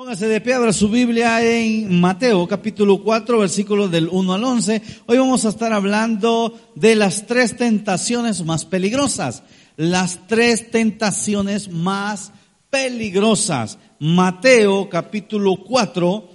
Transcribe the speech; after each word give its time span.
Póngase 0.00 0.28
de 0.28 0.40
pie, 0.40 0.54
abra 0.54 0.72
su 0.72 0.88
Biblia 0.88 1.44
en 1.44 2.00
Mateo 2.00 2.48
capítulo 2.48 3.02
4, 3.02 3.38
versículos 3.38 3.90
del 3.90 4.08
1 4.10 4.32
al 4.32 4.44
11. 4.44 4.82
Hoy 5.04 5.18
vamos 5.18 5.44
a 5.44 5.50
estar 5.50 5.74
hablando 5.74 6.58
de 6.74 6.96
las 6.96 7.26
tres 7.26 7.54
tentaciones 7.58 8.42
más 8.42 8.64
peligrosas. 8.64 9.42
Las 9.76 10.26
tres 10.26 10.70
tentaciones 10.70 11.70
más 11.70 12.32
peligrosas. 12.70 13.76
Mateo 13.98 14.88
capítulo 14.88 15.56
4, 15.62 16.30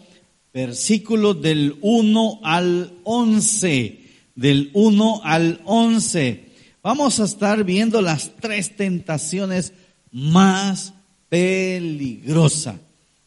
versículos 0.53 1.41
del 1.41 1.75
1 1.81 2.41
al 2.43 2.93
11. 3.03 3.99
Del 4.35 4.69
1 4.73 5.21
al 5.23 5.61
11. 5.65 6.51
Vamos 6.83 7.19
a 7.19 7.23
estar 7.23 7.63
viendo 7.63 7.99
las 8.03 8.31
tres 8.39 8.75
tentaciones 8.75 9.73
más 10.11 10.93
peligrosas 11.29 12.84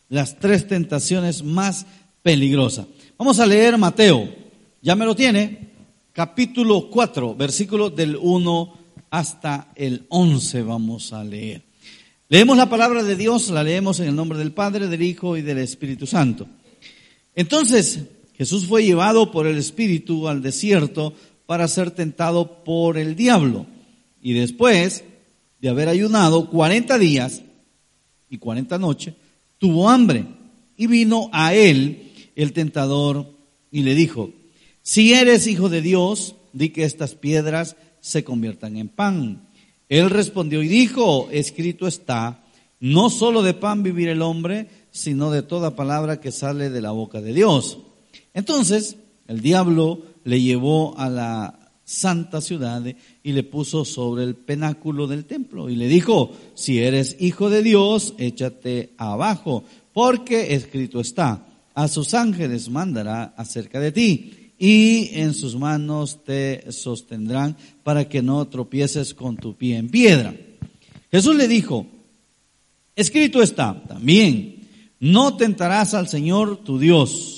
las 0.08 0.38
tres 0.38 0.66
tentaciones 0.66 1.42
más 1.42 1.86
peligrosas. 2.22 2.86
Vamos 3.16 3.40
a 3.40 3.46
leer 3.46 3.78
Mateo, 3.78 4.28
ya 4.80 4.94
me 4.94 5.04
lo 5.04 5.14
tiene, 5.14 5.70
capítulo 6.12 6.88
4, 6.90 7.34
versículos 7.34 7.94
del 7.94 8.16
1 8.16 8.78
hasta 9.10 9.72
el 9.74 10.06
11 10.08 10.62
vamos 10.62 11.12
a 11.12 11.24
leer. 11.24 11.62
Leemos 12.28 12.56
la 12.56 12.68
palabra 12.68 13.02
de 13.02 13.16
Dios, 13.16 13.48
la 13.50 13.62
leemos 13.62 14.00
en 14.00 14.08
el 14.08 14.16
nombre 14.16 14.38
del 14.38 14.52
Padre, 14.52 14.86
del 14.86 15.02
Hijo 15.02 15.36
y 15.36 15.42
del 15.42 15.58
Espíritu 15.58 16.06
Santo. 16.06 16.46
Entonces 17.34 18.00
Jesús 18.34 18.66
fue 18.66 18.84
llevado 18.84 19.30
por 19.32 19.46
el 19.46 19.56
Espíritu 19.56 20.28
al 20.28 20.42
desierto 20.42 21.14
para 21.46 21.66
ser 21.66 21.90
tentado 21.90 22.62
por 22.64 22.98
el 22.98 23.16
diablo. 23.16 23.66
Y 24.20 24.34
después 24.34 25.04
de 25.60 25.68
haber 25.68 25.88
ayunado 25.88 26.50
40 26.50 26.98
días 26.98 27.42
y 28.28 28.38
40 28.38 28.78
noches, 28.78 29.14
tuvo 29.58 29.88
hambre 29.88 30.24
y 30.76 30.86
vino 30.86 31.28
a 31.32 31.54
él 31.54 32.12
el 32.36 32.52
tentador 32.52 33.26
y 33.70 33.82
le 33.82 33.94
dijo, 33.94 34.30
si 34.82 35.12
eres 35.12 35.46
hijo 35.46 35.68
de 35.68 35.82
Dios, 35.82 36.36
di 36.52 36.70
que 36.70 36.84
estas 36.84 37.14
piedras 37.14 37.76
se 38.00 38.24
conviertan 38.24 38.76
en 38.76 38.88
pan. 38.88 39.48
Él 39.88 40.10
respondió 40.10 40.62
y 40.62 40.68
dijo, 40.68 41.28
escrito 41.30 41.86
está, 41.86 42.44
no 42.80 43.10
solo 43.10 43.42
de 43.42 43.54
pan 43.54 43.82
vivir 43.82 44.08
el 44.08 44.22
hombre, 44.22 44.68
sino 44.90 45.30
de 45.30 45.42
toda 45.42 45.76
palabra 45.76 46.20
que 46.20 46.32
sale 46.32 46.70
de 46.70 46.80
la 46.80 46.92
boca 46.92 47.20
de 47.20 47.34
Dios. 47.34 47.78
Entonces 48.34 48.96
el 49.26 49.40
diablo 49.40 50.02
le 50.24 50.40
llevó 50.40 50.96
a 50.98 51.08
la 51.08 51.57
santa 51.88 52.42
ciudad 52.42 52.84
y 53.22 53.32
le 53.32 53.42
puso 53.44 53.86
sobre 53.86 54.22
el 54.22 54.34
penáculo 54.34 55.06
del 55.06 55.24
templo 55.24 55.70
y 55.70 55.74
le 55.74 55.88
dijo, 55.88 56.30
si 56.54 56.80
eres 56.80 57.16
hijo 57.18 57.48
de 57.48 57.62
Dios, 57.62 58.12
échate 58.18 58.90
abajo, 58.98 59.64
porque 59.94 60.54
escrito 60.54 61.00
está, 61.00 61.46
a 61.74 61.88
sus 61.88 62.12
ángeles 62.12 62.68
mandará 62.68 63.32
acerca 63.38 63.80
de 63.80 63.92
ti 63.92 64.52
y 64.58 65.12
en 65.14 65.32
sus 65.32 65.56
manos 65.56 66.22
te 66.24 66.70
sostendrán 66.72 67.56
para 67.82 68.06
que 68.06 68.20
no 68.20 68.46
tropieces 68.48 69.14
con 69.14 69.38
tu 69.38 69.54
pie 69.56 69.78
en 69.78 69.88
piedra. 69.88 70.34
Jesús 71.10 71.36
le 71.36 71.48
dijo, 71.48 71.86
escrito 72.96 73.42
está 73.42 73.82
también, 73.88 74.68
no 75.00 75.38
tentarás 75.38 75.94
al 75.94 76.06
Señor 76.06 76.58
tu 76.58 76.78
Dios. 76.78 77.37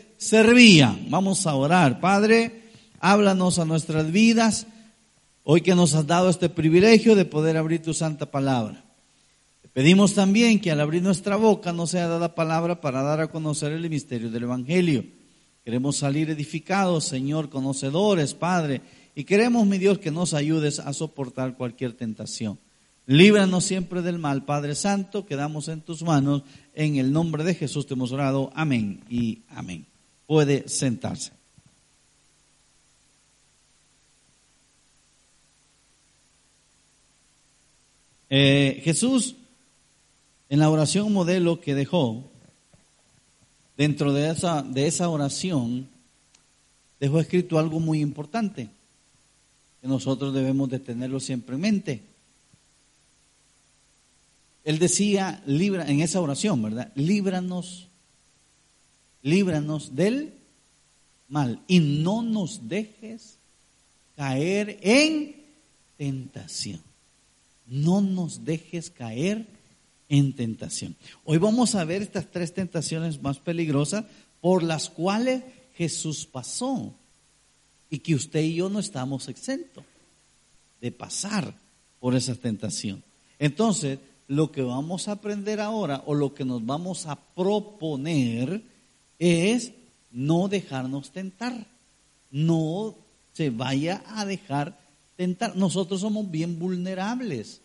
servía. 0.21 0.95
Vamos 1.09 1.47
a 1.47 1.55
orar. 1.55 1.99
Padre, 1.99 2.69
háblanos 2.99 3.57
a 3.57 3.65
nuestras 3.65 4.11
vidas. 4.11 4.67
Hoy 5.43 5.61
que 5.61 5.73
nos 5.73 5.95
has 5.95 6.05
dado 6.05 6.29
este 6.29 6.47
privilegio 6.47 7.15
de 7.15 7.25
poder 7.25 7.57
abrir 7.57 7.81
tu 7.81 7.93
santa 7.95 8.29
palabra. 8.29 8.85
Pedimos 9.73 10.13
también 10.13 10.59
que 10.59 10.69
al 10.69 10.79
abrir 10.79 11.01
nuestra 11.01 11.37
boca 11.37 11.73
no 11.73 11.87
sea 11.87 12.07
dada 12.07 12.35
palabra 12.35 12.81
para 12.81 13.01
dar 13.01 13.19
a 13.19 13.31
conocer 13.31 13.71
el 13.71 13.89
misterio 13.89 14.29
del 14.29 14.43
Evangelio. 14.43 15.03
Queremos 15.65 15.97
salir 15.97 16.29
edificados, 16.29 17.05
Señor, 17.05 17.49
conocedores, 17.49 18.33
Padre, 18.35 18.81
y 19.15 19.23
queremos, 19.23 19.65
mi 19.65 19.79
Dios, 19.79 19.97
que 19.97 20.11
nos 20.11 20.33
ayudes 20.33 20.79
a 20.79 20.93
soportar 20.93 21.55
cualquier 21.57 21.93
tentación. 21.93 22.59
Líbranos 23.07 23.63
siempre 23.63 24.01
del 24.01 24.19
mal, 24.19 24.45
Padre 24.45 24.75
Santo, 24.75 25.25
quedamos 25.25 25.67
en 25.67 25.81
tus 25.81 26.03
manos. 26.03 26.43
En 26.75 26.97
el 26.97 27.11
nombre 27.11 27.43
de 27.43 27.55
Jesús 27.55 27.87
te 27.87 27.95
hemos 27.95 28.11
orado. 28.11 28.51
Amén 28.53 29.03
y 29.09 29.39
amén 29.49 29.90
puede 30.31 30.69
sentarse. 30.69 31.33
Eh, 38.29 38.79
Jesús, 38.81 39.35
en 40.47 40.59
la 40.59 40.69
oración 40.69 41.11
modelo 41.11 41.59
que 41.59 41.75
dejó, 41.75 42.31
dentro 43.75 44.13
de 44.13 44.29
esa, 44.29 44.63
de 44.63 44.87
esa 44.87 45.09
oración, 45.09 45.89
dejó 47.01 47.19
escrito 47.19 47.59
algo 47.59 47.81
muy 47.81 47.99
importante, 47.99 48.69
que 49.81 49.87
nosotros 49.89 50.33
debemos 50.33 50.69
de 50.69 50.79
tenerlo 50.79 51.19
siempre 51.19 51.55
en 51.55 51.61
mente. 51.61 52.03
Él 54.63 54.79
decía, 54.79 55.43
libra, 55.45 55.85
en 55.91 55.99
esa 55.99 56.21
oración, 56.21 56.61
¿verdad? 56.61 56.89
Líbranos 56.95 57.90
líbranos 59.23 59.95
del 59.95 60.33
mal 61.27 61.61
y 61.67 61.79
no 61.79 62.21
nos 62.21 62.67
dejes 62.67 63.37
caer 64.15 64.77
en 64.81 65.35
tentación. 65.97 66.81
No 67.67 68.01
nos 68.01 68.43
dejes 68.43 68.89
caer 68.89 69.45
en 70.09 70.33
tentación. 70.33 70.95
Hoy 71.23 71.37
vamos 71.37 71.75
a 71.75 71.85
ver 71.85 72.01
estas 72.01 72.29
tres 72.29 72.53
tentaciones 72.53 73.21
más 73.21 73.39
peligrosas 73.39 74.05
por 74.41 74.61
las 74.63 74.89
cuales 74.89 75.43
Jesús 75.75 76.25
pasó 76.25 76.93
y 77.89 77.99
que 77.99 78.15
usted 78.15 78.41
y 78.41 78.55
yo 78.55 78.69
no 78.69 78.79
estamos 78.79 79.29
exentos 79.29 79.85
de 80.81 80.91
pasar 80.91 81.53
por 81.99 82.15
esa 82.15 82.35
tentación. 82.35 83.03
Entonces, 83.39 83.99
lo 84.27 84.51
que 84.51 84.61
vamos 84.61 85.07
a 85.07 85.13
aprender 85.13 85.59
ahora 85.59 86.03
o 86.05 86.13
lo 86.13 86.33
que 86.33 86.45
nos 86.45 86.65
vamos 86.65 87.05
a 87.05 87.15
proponer 87.15 88.61
es 89.21 89.71
no 90.11 90.47
dejarnos 90.47 91.11
tentar. 91.11 91.67
No 92.31 92.95
se 93.33 93.51
vaya 93.51 94.03
a 94.07 94.25
dejar 94.25 94.79
tentar. 95.15 95.55
Nosotros 95.55 96.01
somos 96.01 96.29
bien 96.29 96.57
vulnerables. 96.57 97.61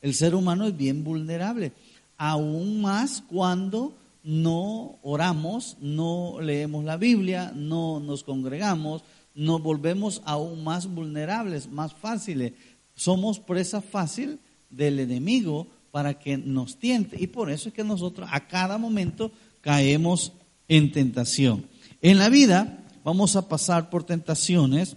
El 0.00 0.14
ser 0.14 0.34
humano 0.34 0.66
es 0.66 0.76
bien 0.76 1.04
vulnerable. 1.04 1.72
Aún 2.16 2.80
más 2.80 3.22
cuando 3.28 3.94
no 4.22 4.98
oramos, 5.02 5.76
no 5.80 6.38
leemos 6.40 6.84
la 6.84 6.96
Biblia, 6.96 7.52
no 7.54 8.00
nos 8.00 8.24
congregamos, 8.24 9.02
nos 9.34 9.62
volvemos 9.62 10.22
aún 10.24 10.64
más 10.64 10.86
vulnerables, 10.86 11.70
más 11.70 11.92
fáciles. 11.92 12.54
Somos 12.94 13.40
presa 13.40 13.82
fácil 13.82 14.38
del 14.70 15.00
enemigo 15.00 15.66
para 15.90 16.14
que 16.14 16.38
nos 16.38 16.78
tiente. 16.78 17.16
Y 17.20 17.26
por 17.26 17.50
eso 17.50 17.68
es 17.68 17.74
que 17.74 17.84
nosotros 17.84 18.26
a 18.32 18.48
cada 18.48 18.78
momento 18.78 19.30
caemos 19.60 20.32
en 20.68 20.92
tentación. 20.92 21.66
En 22.02 22.18
la 22.18 22.28
vida 22.28 22.84
vamos 23.04 23.36
a 23.36 23.48
pasar 23.48 23.90
por 23.90 24.04
tentaciones 24.04 24.96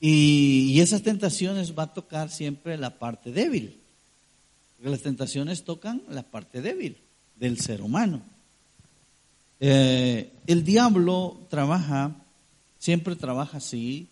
y, 0.00 0.78
esas 0.80 1.02
tentaciones 1.02 1.76
va 1.76 1.84
a 1.84 1.94
tocar 1.94 2.30
siempre 2.30 2.76
la 2.76 2.98
parte 2.98 3.32
débil. 3.32 3.80
Porque 4.76 4.90
las 4.90 5.00
tentaciones 5.00 5.64
tocan 5.64 6.02
la 6.10 6.22
parte 6.22 6.60
débil 6.60 6.98
del 7.36 7.58
ser 7.58 7.80
humano. 7.80 8.22
Eh, 9.58 10.30
el 10.46 10.64
diablo 10.64 11.38
trabaja, 11.48 12.14
siempre 12.78 13.16
trabaja 13.16 13.56
así, 13.56 14.08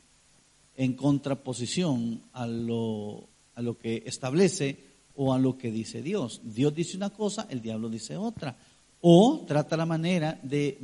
en 0.77 0.95
contraposición 0.95 2.23
a 2.33 2.47
lo, 2.47 3.29
a 3.55 3.63
lo 3.63 3.79
que 3.79 4.03
establece 4.07 4.79
o 5.15 5.35
a 5.35 5.39
lo 5.39 5.59
que 5.59 5.71
dice 5.71 6.03
Dios. 6.03 6.41
Dios 6.43 6.75
dice 6.75 6.97
una 6.97 7.11
cosa, 7.11 7.47
el 7.51 7.61
diablo 7.61 7.89
dice 7.89 8.17
otra 8.17 8.57
o 9.07 9.45
trata 9.47 9.77
la 9.77 9.85
manera 9.85 10.41
de, 10.43 10.79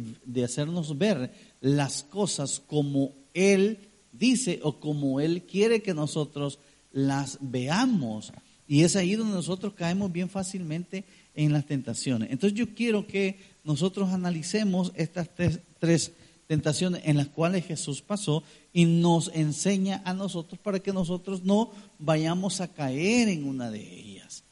hacernos 0.44 0.99
ver 0.99 1.32
las 1.62 2.02
cosas 2.02 2.61
como 2.67 3.14
Él 3.32 3.78
dice 4.12 4.61
o 4.62 4.78
como 4.78 5.20
Él 5.20 5.44
quiere 5.44 5.81
que 5.81 5.94
nosotros 5.94 6.58
las 6.93 7.38
veamos. 7.40 8.34
Y 8.69 8.82
es 8.82 8.94
ahí 8.94 9.14
donde 9.14 9.32
nosotros 9.32 9.72
caemos 9.72 10.12
bien 10.12 10.28
fácilmente 10.28 11.05
en 11.34 11.55
las 11.55 11.64
tentaciones. 11.64 12.31
Entonces 12.31 12.58
yo 12.58 12.75
quiero 12.75 13.06
que 13.06 13.38
nosotros 13.64 14.11
analicemos 14.11 14.93
estas 14.96 15.31
tres, 15.78 16.12
tentaciones 16.46 17.00
en 17.06 17.17
las 17.17 17.28
cuales 17.28 17.64
Jesús 17.64 18.02
pasó 18.02 18.43
y 18.75 18.84
nos 18.84 19.31
enseña 19.32 20.02
a 20.05 20.12
nosotros 20.12 20.61
para 20.61 20.81
que 20.81 20.93
nosotros 20.93 21.43
no 21.43 21.70
vayamos 21.99 22.61
a 22.61 22.69
caer 22.69 23.31
en 23.31 23.46
una 23.46 23.70
de 23.70 23.81
ellas. 23.81 24.44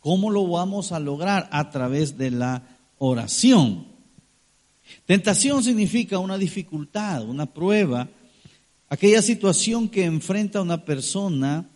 ¿Cómo 0.00 0.30
lo 0.30 0.48
vamos 0.48 0.90
a 0.90 0.98
lograr? 0.98 1.48
A 1.52 1.70
través 1.70 2.18
de 2.18 2.32
la 2.32 2.73
oración. 3.04 3.86
Tentación 5.06 5.62
significa 5.62 6.18
una 6.18 6.38
dificultad, 6.38 7.24
una 7.28 7.46
prueba, 7.46 8.08
aquella 8.88 9.22
situación 9.22 9.88
que 9.88 10.04
enfrenta 10.04 10.62
una 10.62 10.84
persona 10.84 11.68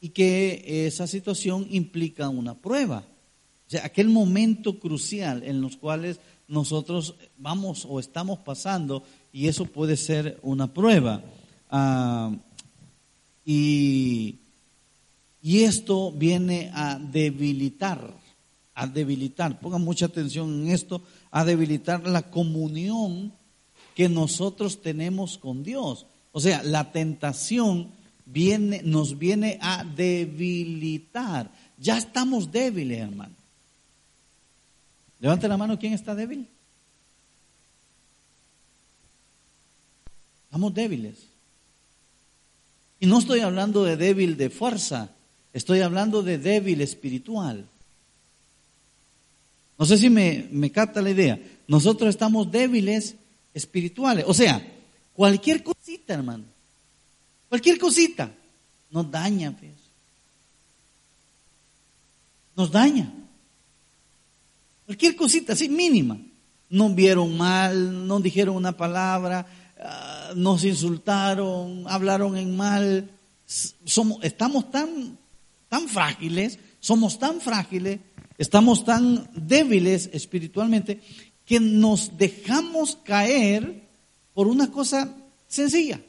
y 0.00 0.10
que 0.10 0.86
esa 0.86 1.06
situación 1.06 1.66
implica 1.70 2.28
una 2.28 2.54
prueba. 2.54 3.04
O 3.66 3.70
sea, 3.70 3.84
aquel 3.84 4.08
momento 4.08 4.78
crucial 4.78 5.42
en 5.44 5.60
los 5.60 5.76
cuales 5.76 6.20
nosotros 6.46 7.14
vamos 7.38 7.86
o 7.88 7.98
estamos 7.98 8.38
pasando 8.40 9.02
y 9.32 9.48
eso 9.48 9.64
puede 9.64 9.96
ser 9.96 10.38
una 10.42 10.72
prueba. 10.72 11.22
Ah, 11.70 12.32
y, 13.44 14.36
y 15.42 15.60
esto 15.64 16.12
viene 16.12 16.70
a 16.74 16.98
debilitar, 16.98 18.14
a 18.74 18.86
debilitar, 18.86 19.60
pongan 19.60 19.82
mucha 19.82 20.06
atención 20.06 20.62
en 20.62 20.72
esto, 20.72 21.02
a 21.30 21.44
debilitar 21.44 22.06
la 22.06 22.30
comunión 22.30 23.32
que 23.94 24.08
nosotros 24.08 24.82
tenemos 24.82 25.38
con 25.38 25.62
Dios. 25.62 26.06
O 26.32 26.40
sea, 26.40 26.62
la 26.62 26.90
tentación 26.90 27.90
viene, 28.26 28.82
nos 28.82 29.18
viene 29.18 29.58
a 29.62 29.84
debilitar. 29.84 31.50
Ya 31.78 31.98
estamos 31.98 32.50
débiles, 32.50 32.98
hermano. 33.00 33.34
Levante 35.20 35.48
la 35.48 35.56
mano, 35.56 35.78
¿quién 35.78 35.92
está 35.92 36.14
débil? 36.14 36.48
Estamos 40.46 40.74
débiles. 40.74 41.28
Y 43.00 43.06
no 43.06 43.18
estoy 43.18 43.40
hablando 43.40 43.84
de 43.84 43.96
débil 43.96 44.36
de 44.36 44.50
fuerza, 44.50 45.10
estoy 45.52 45.80
hablando 45.80 46.22
de 46.22 46.38
débil 46.38 46.80
espiritual. 46.80 47.68
No 49.78 49.84
sé 49.86 49.98
si 49.98 50.08
me, 50.08 50.48
me 50.50 50.70
capta 50.70 51.02
la 51.02 51.10
idea. 51.10 51.40
Nosotros 51.66 52.10
estamos 52.10 52.50
débiles 52.50 53.16
espirituales. 53.52 54.24
O 54.28 54.34
sea, 54.34 54.64
cualquier 55.12 55.62
cosita, 55.62 56.14
hermano. 56.14 56.44
Cualquier 57.48 57.78
cosita 57.78 58.32
nos 58.90 59.10
daña. 59.10 59.56
Pues. 59.56 59.72
Nos 62.56 62.70
daña. 62.70 63.12
Cualquier 64.86 65.16
cosita 65.16 65.54
así 65.54 65.68
mínima. 65.68 66.18
Nos 66.68 66.94
vieron 66.94 67.36
mal, 67.36 68.06
nos 68.06 68.22
dijeron 68.22 68.56
una 68.56 68.76
palabra, 68.76 69.46
ah, 69.80 70.32
nos 70.34 70.64
insultaron, 70.64 71.84
hablaron 71.86 72.36
en 72.36 72.56
mal. 72.56 73.10
Somos, 73.46 74.22
estamos 74.24 74.70
tan, 74.70 75.18
tan 75.68 75.88
frágiles, 75.88 76.58
somos 76.80 77.18
tan 77.18 77.40
frágiles 77.40 78.00
Estamos 78.36 78.84
tan 78.84 79.30
débiles 79.34 80.10
espiritualmente 80.12 81.00
que 81.46 81.60
nos 81.60 82.16
dejamos 82.16 82.96
caer 82.96 83.82
por 84.32 84.48
una 84.48 84.70
cosa 84.70 85.14
sencilla. 85.48 86.00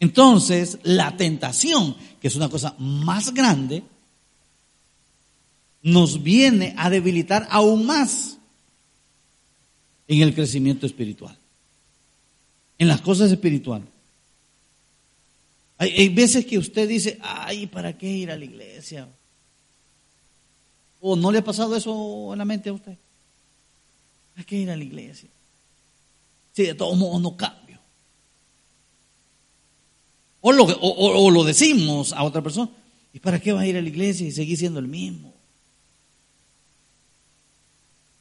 Entonces, 0.00 0.78
la 0.82 1.16
tentación, 1.16 1.96
que 2.20 2.28
es 2.28 2.36
una 2.36 2.48
cosa 2.48 2.74
más 2.78 3.34
grande, 3.34 3.82
nos 5.82 6.22
viene 6.22 6.74
a 6.76 6.90
debilitar 6.90 7.48
aún 7.50 7.86
más 7.86 8.38
en 10.06 10.22
el 10.22 10.34
crecimiento 10.34 10.86
espiritual, 10.86 11.36
en 12.78 12.88
las 12.88 13.00
cosas 13.00 13.30
espirituales. 13.30 13.88
Hay, 15.80 16.08
veces 16.08 16.44
que 16.44 16.58
usted 16.58 16.88
dice, 16.88 17.18
ay, 17.22 17.68
¿para 17.68 17.96
qué 17.96 18.10
ir 18.10 18.32
a 18.32 18.36
la 18.36 18.44
iglesia? 18.44 19.08
¿O 21.00 21.16
no 21.16 21.30
le 21.30 21.38
ha 21.38 21.44
pasado 21.44 21.76
eso 21.76 22.32
en 22.32 22.38
la 22.38 22.44
mente 22.44 22.68
a 22.68 22.72
usted? 22.72 22.96
Hay 24.36 24.44
que 24.44 24.56
ir 24.56 24.70
a 24.70 24.76
la 24.76 24.84
iglesia. 24.84 25.28
Si 26.52 26.64
de 26.64 26.74
todos 26.74 26.96
modos 26.96 27.20
no 27.20 27.36
cambio. 27.36 27.78
O 30.40 30.52
lo, 30.52 30.64
o, 30.64 31.30
lo 31.30 31.44
decimos 31.44 32.12
a 32.12 32.22
otra 32.22 32.42
persona. 32.42 32.70
¿Y 33.12 33.20
para 33.20 33.40
qué 33.40 33.52
va 33.52 33.60
a 33.60 33.66
ir 33.66 33.76
a 33.76 33.82
la 33.82 33.88
iglesia 33.88 34.26
y 34.26 34.32
seguir 34.32 34.56
siendo 34.56 34.78
el 34.78 34.88
mismo? 34.88 35.34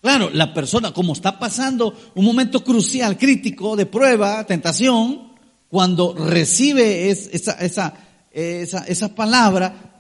Claro, 0.02 0.30
la 0.32 0.54
persona, 0.54 0.94
como 0.94 1.14
está 1.14 1.38
pasando 1.38 1.94
un 2.16 2.26
momento 2.26 2.64
crucial, 2.64 3.18
crítico, 3.18 3.76
de 3.76 3.86
prueba, 3.86 4.46
tentación, 4.46 5.34
cuando 5.70 6.14
recibe 6.14 7.10
esa, 7.10 7.52
esa, 7.54 7.94
esa, 8.32 9.16
palabra, 9.16 9.96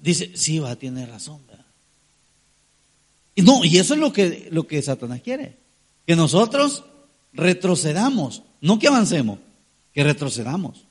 dice, 0.00 0.32
sí, 0.34 0.58
va 0.58 0.70
a 0.70 0.76
tener 0.76 1.10
razón. 3.40 3.60
No, 3.60 3.64
y 3.64 3.78
eso 3.78 3.94
es 3.94 4.00
lo 4.00 4.12
que, 4.12 4.48
lo 4.50 4.66
que 4.66 4.82
Satanás 4.82 5.20
quiere. 5.22 5.58
Que 6.06 6.16
nosotros 6.16 6.84
retrocedamos, 7.32 8.42
no 8.60 8.78
que 8.78 8.88
avancemos, 8.88 9.38
que 9.92 10.04
retrocedamos. 10.04 10.84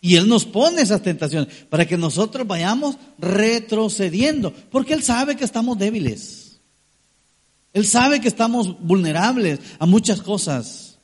Y 0.00 0.16
Él 0.16 0.28
nos 0.28 0.44
pone 0.44 0.82
esas 0.82 1.02
tentaciones 1.02 1.52
para 1.68 1.86
que 1.86 1.96
nosotros 1.96 2.46
vayamos 2.46 2.96
retrocediendo, 3.18 4.52
porque 4.70 4.94
Él 4.94 5.02
sabe 5.02 5.36
que 5.36 5.44
estamos 5.44 5.78
débiles. 5.78 6.58
Él 7.72 7.86
sabe 7.86 8.20
que 8.20 8.28
estamos 8.28 8.80
vulnerables 8.80 9.60
a 9.78 9.86
muchas 9.86 10.22
cosas. 10.22 10.98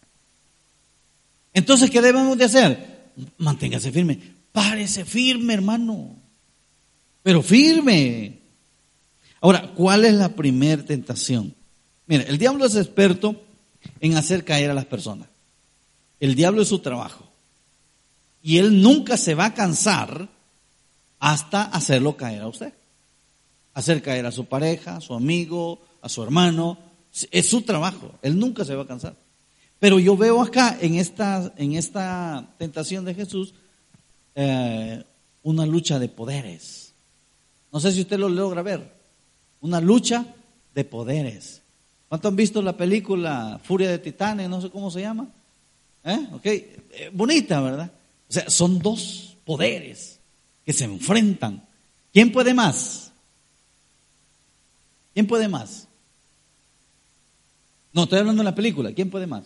Entonces, 1.52 1.90
¿qué 1.90 2.00
debemos 2.00 2.38
de 2.38 2.44
hacer? 2.44 3.12
Manténgase 3.38 3.92
firme. 3.92 4.18
Párese 4.52 5.04
firme, 5.04 5.54
hermano. 5.54 6.16
Pero 7.22 7.42
firme. 7.42 8.41
Ahora, 9.42 9.72
¿cuál 9.74 10.04
es 10.04 10.14
la 10.14 10.28
primer 10.28 10.86
tentación? 10.86 11.52
Mire, 12.06 12.26
el 12.28 12.38
diablo 12.38 12.64
es 12.64 12.76
experto 12.76 13.42
en 14.00 14.16
hacer 14.16 14.44
caer 14.44 14.70
a 14.70 14.74
las 14.74 14.84
personas. 14.84 15.28
El 16.20 16.36
diablo 16.36 16.62
es 16.62 16.68
su 16.68 16.78
trabajo. 16.78 17.28
Y 18.40 18.58
él 18.58 18.80
nunca 18.80 19.16
se 19.16 19.34
va 19.34 19.46
a 19.46 19.54
cansar 19.54 20.28
hasta 21.18 21.64
hacerlo 21.64 22.16
caer 22.16 22.42
a 22.42 22.46
usted. 22.46 22.72
Hacer 23.74 24.00
caer 24.00 24.26
a 24.26 24.30
su 24.30 24.44
pareja, 24.44 24.96
a 24.96 25.00
su 25.00 25.12
amigo, 25.12 25.82
a 26.02 26.08
su 26.08 26.22
hermano. 26.22 26.78
Es 27.32 27.48
su 27.48 27.62
trabajo. 27.62 28.14
Él 28.22 28.38
nunca 28.38 28.64
se 28.64 28.76
va 28.76 28.84
a 28.84 28.86
cansar. 28.86 29.17
Pero 29.81 29.98
yo 29.98 30.17
veo 30.17 30.40
acá 30.40 30.78
en 30.81 30.94
esta, 30.94 31.52
en 31.56 31.74
esta 31.74 32.48
tentación 32.58 33.05
de 33.05 33.14
Jesús 33.14 33.55
eh, 34.36 35.02
una 35.43 35.67
lucha 35.67 35.98
de 35.98 36.08
poderes. 36.08 36.93
No 37.72 37.81
sé 37.81 37.90
si 37.90 38.02
usted 38.02 38.20
lo 38.20 38.28
logra 38.28 38.62
ver 38.62 39.01
una 39.62 39.81
lucha 39.81 40.26
de 40.74 40.84
poderes. 40.84 41.62
¿Cuántos 42.08 42.28
han 42.28 42.36
visto 42.36 42.60
la 42.60 42.76
película 42.76 43.58
Furia 43.64 43.90
de 43.90 43.98
Titanes? 43.98 44.48
No 44.48 44.60
sé 44.60 44.69
cómo 44.69 44.90
se 44.90 45.00
llama. 45.00 45.28
¿Eh? 46.04 46.26
Eh, 46.44 47.10
bonita, 47.12 47.60
¿verdad? 47.60 47.90
O 48.28 48.32
sea, 48.32 48.50
son 48.50 48.78
dos 48.78 49.36
poderes 49.46 50.19
que 50.66 50.72
se 50.72 50.84
enfrentan. 50.84 51.66
¿Quién 52.12 52.31
puede 52.31 52.52
más? 52.52 53.12
¿Quién 55.14 55.26
puede 55.26 55.48
más? 55.48 55.86
No, 57.92 58.04
estoy 58.04 58.19
hablando 58.19 58.42
de 58.42 58.50
la 58.50 58.54
película. 58.54 58.92
¿Quién 58.92 59.10
puede 59.10 59.26
más? 59.26 59.44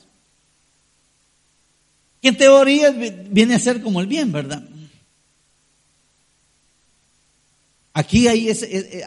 En 2.23 2.37
teoría 2.37 2.91
viene 2.91 3.55
a 3.55 3.61
ser 3.61 3.83
como 3.83 4.01
el 4.01 4.07
bien, 4.09 4.33
¿verdad? 4.33 4.65
Aquí 7.93 8.27
hay, 8.27 8.49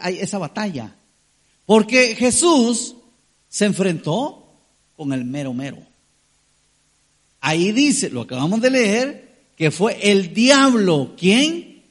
hay 0.00 0.18
esa 0.18 0.38
batalla. 0.38 0.94
Porque 1.70 2.16
Jesús 2.16 2.96
se 3.48 3.64
enfrentó 3.64 4.44
con 4.96 5.12
el 5.12 5.24
mero 5.24 5.54
mero. 5.54 5.78
Ahí 7.40 7.70
dice, 7.70 8.10
lo 8.10 8.22
acabamos 8.22 8.60
de 8.60 8.70
leer, 8.70 9.52
que 9.56 9.70
fue 9.70 10.10
el 10.10 10.34
diablo 10.34 11.14
quien 11.16 11.84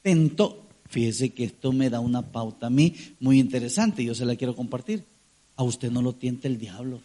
tentó. 0.00 0.64
Fíjese 0.88 1.30
que 1.30 1.42
esto 1.42 1.72
me 1.72 1.90
da 1.90 1.98
una 1.98 2.22
pauta 2.22 2.68
a 2.68 2.70
mí 2.70 2.94
muy 3.18 3.40
interesante, 3.40 4.04
yo 4.04 4.14
se 4.14 4.24
la 4.24 4.36
quiero 4.36 4.54
compartir. 4.54 5.02
A 5.56 5.64
usted 5.64 5.90
no 5.90 6.02
lo 6.02 6.12
tienta 6.12 6.46
el 6.46 6.56
diablo. 6.56 7.00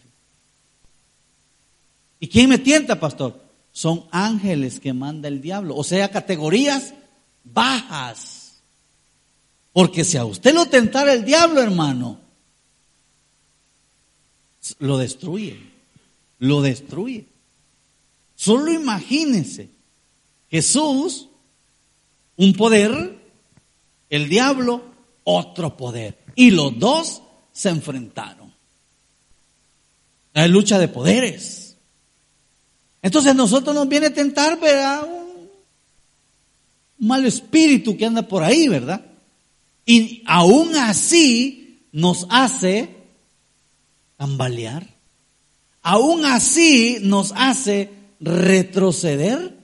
¿Y 2.19 2.27
quién 2.27 2.49
me 2.49 2.59
tienta, 2.59 2.99
pastor? 2.99 3.41
Son 3.71 4.03
ángeles 4.11 4.79
que 4.79 4.93
manda 4.93 5.27
el 5.27 5.41
diablo, 5.41 5.75
o 5.75 5.83
sea, 5.83 6.11
categorías 6.11 6.93
bajas. 7.43 8.34
Porque 9.75 10.05
si 10.05 10.15
a 10.15 10.23
usted 10.23 10.53
lo 10.53 10.67
tentara 10.67 11.11
el 11.11 11.25
diablo, 11.25 11.61
hermano, 11.61 12.17
lo 14.79 14.97
destruye. 14.97 15.59
Lo 16.39 16.61
destruye. 16.61 17.25
Solo 18.37 18.71
imagínense, 18.71 19.69
Jesús, 20.49 21.27
un 22.37 22.53
poder 22.53 23.19
el 24.09 24.29
diablo 24.29 24.81
otro 25.25 25.75
poder. 25.75 26.19
Y 26.35 26.51
los 26.51 26.79
dos 26.79 27.21
se 27.51 27.67
enfrentaron. 27.67 28.53
Hay 30.35 30.47
lucha 30.47 30.79
de 30.79 30.87
poderes. 30.87 31.75
Entonces 33.01 33.35
nosotros 33.35 33.75
nos 33.75 33.89
viene 33.89 34.05
a 34.05 34.13
tentar, 34.13 34.57
¿verdad? 34.57 35.05
Un 35.05 35.49
mal 36.97 37.25
espíritu 37.25 37.97
que 37.97 38.05
anda 38.05 38.25
por 38.25 38.41
ahí, 38.41 38.69
¿verdad? 38.69 39.14
Y 39.85 40.23
aún 40.25 40.75
así 40.75 41.87
nos 41.91 42.25
hace 42.29 42.89
tambalear. 44.17 44.95
Aún 45.81 46.25
así 46.25 46.97
nos 47.01 47.31
hace 47.35 47.91
retroceder. 48.19 49.55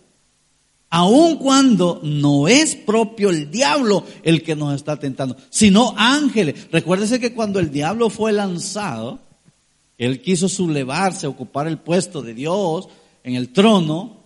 Aun 0.90 1.38
cuando 1.38 2.02
no 2.04 2.48
es 2.48 2.76
propio 2.76 3.30
el 3.30 3.50
diablo 3.50 4.06
el 4.24 4.44
que 4.44 4.56
nos 4.56 4.76
está 4.76 4.98
tentando, 4.98 5.38
sino 5.50 5.94
ángeles. 5.98 6.68
Recuérdese 6.72 7.20
que 7.20 7.34
cuando 7.34 7.60
el 7.60 7.72
diablo 7.72 8.10
fue 8.10 8.34
lanzado, 8.34 9.20
él 9.98 10.22
quiso 10.22 10.50
sublevarse, 10.50 11.28
ocupar 11.28 11.68
el 11.68 11.78
puesto 11.78 12.22
de 12.22 12.34
Dios 12.34 12.90
en 13.24 13.36
el 13.36 13.50
trono, 13.54 14.18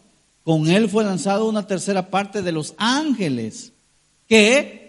con 0.44 0.70
él 0.70 0.90
fue 0.90 1.04
lanzado 1.04 1.48
una 1.48 1.68
tercera 1.68 2.10
parte 2.10 2.42
de 2.42 2.52
los 2.52 2.74
ángeles 2.78 3.74
que 4.28 4.85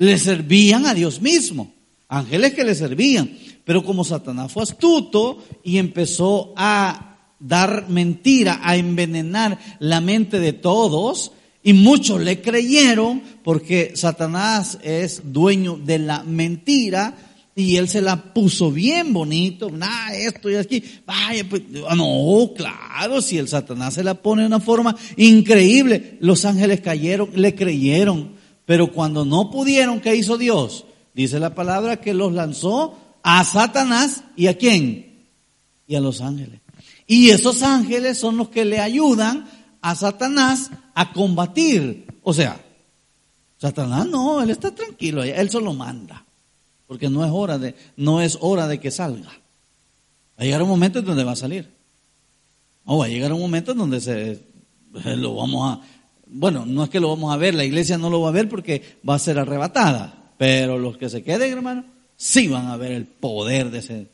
le 0.00 0.18
servían 0.18 0.86
a 0.86 0.94
Dios 0.94 1.20
mismo. 1.20 1.72
Ángeles 2.08 2.54
que 2.54 2.64
le 2.64 2.74
servían. 2.74 3.30
Pero 3.64 3.84
como 3.84 4.02
Satanás 4.02 4.50
fue 4.50 4.62
astuto 4.62 5.44
y 5.62 5.76
empezó 5.76 6.54
a 6.56 7.18
dar 7.38 7.86
mentira, 7.88 8.60
a 8.62 8.76
envenenar 8.76 9.58
la 9.78 10.00
mente 10.00 10.40
de 10.40 10.54
todos. 10.54 11.32
Y 11.62 11.74
muchos 11.74 12.22
le 12.22 12.40
creyeron 12.40 13.22
porque 13.44 13.92
Satanás 13.94 14.78
es 14.82 15.20
dueño 15.22 15.76
de 15.76 15.98
la 15.98 16.22
mentira 16.22 17.14
y 17.54 17.76
él 17.76 17.86
se 17.86 18.00
la 18.00 18.32
puso 18.32 18.72
bien 18.72 19.12
bonito. 19.12 19.70
Nah, 19.70 20.14
esto 20.14 20.48
y 20.48 20.54
aquí. 20.54 20.82
Vaya, 21.04 21.46
pues, 21.46 21.62
ah, 21.86 21.94
no, 21.94 22.52
claro, 22.56 23.20
si 23.20 23.36
el 23.36 23.48
Satanás 23.48 23.94
se 23.94 24.02
la 24.02 24.14
pone 24.14 24.42
de 24.42 24.48
una 24.48 24.60
forma 24.60 24.96
increíble. 25.18 26.16
Los 26.20 26.46
ángeles 26.46 26.80
cayeron, 26.80 27.28
le 27.34 27.54
creyeron. 27.54 28.39
Pero 28.70 28.92
cuando 28.92 29.24
no 29.24 29.50
pudieron, 29.50 30.00
¿qué 30.00 30.14
hizo 30.14 30.38
Dios? 30.38 30.84
Dice 31.12 31.40
la 31.40 31.56
palabra 31.56 32.00
que 32.00 32.14
los 32.14 32.32
lanzó 32.32 32.96
a 33.20 33.42
Satanás 33.42 34.22
y 34.36 34.46
a 34.46 34.56
quién? 34.56 35.26
Y 35.88 35.96
a 35.96 36.00
los 36.00 36.20
ángeles. 36.20 36.60
Y 37.04 37.30
esos 37.30 37.64
ángeles 37.64 38.18
son 38.18 38.36
los 38.36 38.48
que 38.48 38.64
le 38.64 38.78
ayudan 38.78 39.50
a 39.80 39.96
Satanás 39.96 40.70
a 40.94 41.12
combatir. 41.12 42.06
O 42.22 42.32
sea, 42.32 42.64
Satanás 43.58 44.06
no, 44.06 44.40
él 44.40 44.50
está 44.50 44.72
tranquilo, 44.72 45.24
él 45.24 45.50
solo 45.50 45.74
manda. 45.74 46.24
Porque 46.86 47.08
no 47.08 47.24
es 47.24 47.32
hora 47.34 47.58
de, 47.58 47.74
no 47.96 48.20
es 48.20 48.38
hora 48.40 48.68
de 48.68 48.78
que 48.78 48.92
salga. 48.92 49.30
Va 49.30 50.42
a 50.42 50.44
llegar 50.44 50.62
un 50.62 50.68
momento 50.68 51.00
en 51.00 51.06
donde 51.06 51.24
va 51.24 51.32
a 51.32 51.36
salir. 51.36 51.68
O 52.84 52.98
va 52.98 53.06
a 53.06 53.08
llegar 53.08 53.32
un 53.32 53.40
momento 53.40 53.72
en 53.72 53.78
donde 53.78 54.00
se 54.00 54.40
lo 55.16 55.34
vamos 55.34 55.76
a, 55.76 55.80
bueno, 56.32 56.64
no 56.64 56.84
es 56.84 56.90
que 56.90 57.00
lo 57.00 57.08
vamos 57.08 57.32
a 57.32 57.36
ver, 57.36 57.54
la 57.54 57.64
iglesia 57.64 57.98
no 57.98 58.08
lo 58.08 58.20
va 58.20 58.28
a 58.28 58.32
ver 58.32 58.48
porque 58.48 58.98
va 59.08 59.16
a 59.16 59.18
ser 59.18 59.38
arrebatada. 59.38 60.32
Pero 60.38 60.78
los 60.78 60.96
que 60.96 61.10
se 61.10 61.22
queden, 61.22 61.52
hermano, 61.52 61.84
sí 62.16 62.48
van 62.48 62.68
a 62.68 62.76
ver 62.76 62.92
el 62.92 63.06
poder 63.06 63.70
de 63.70 63.78
ese, 63.80 63.94
de 63.94 64.08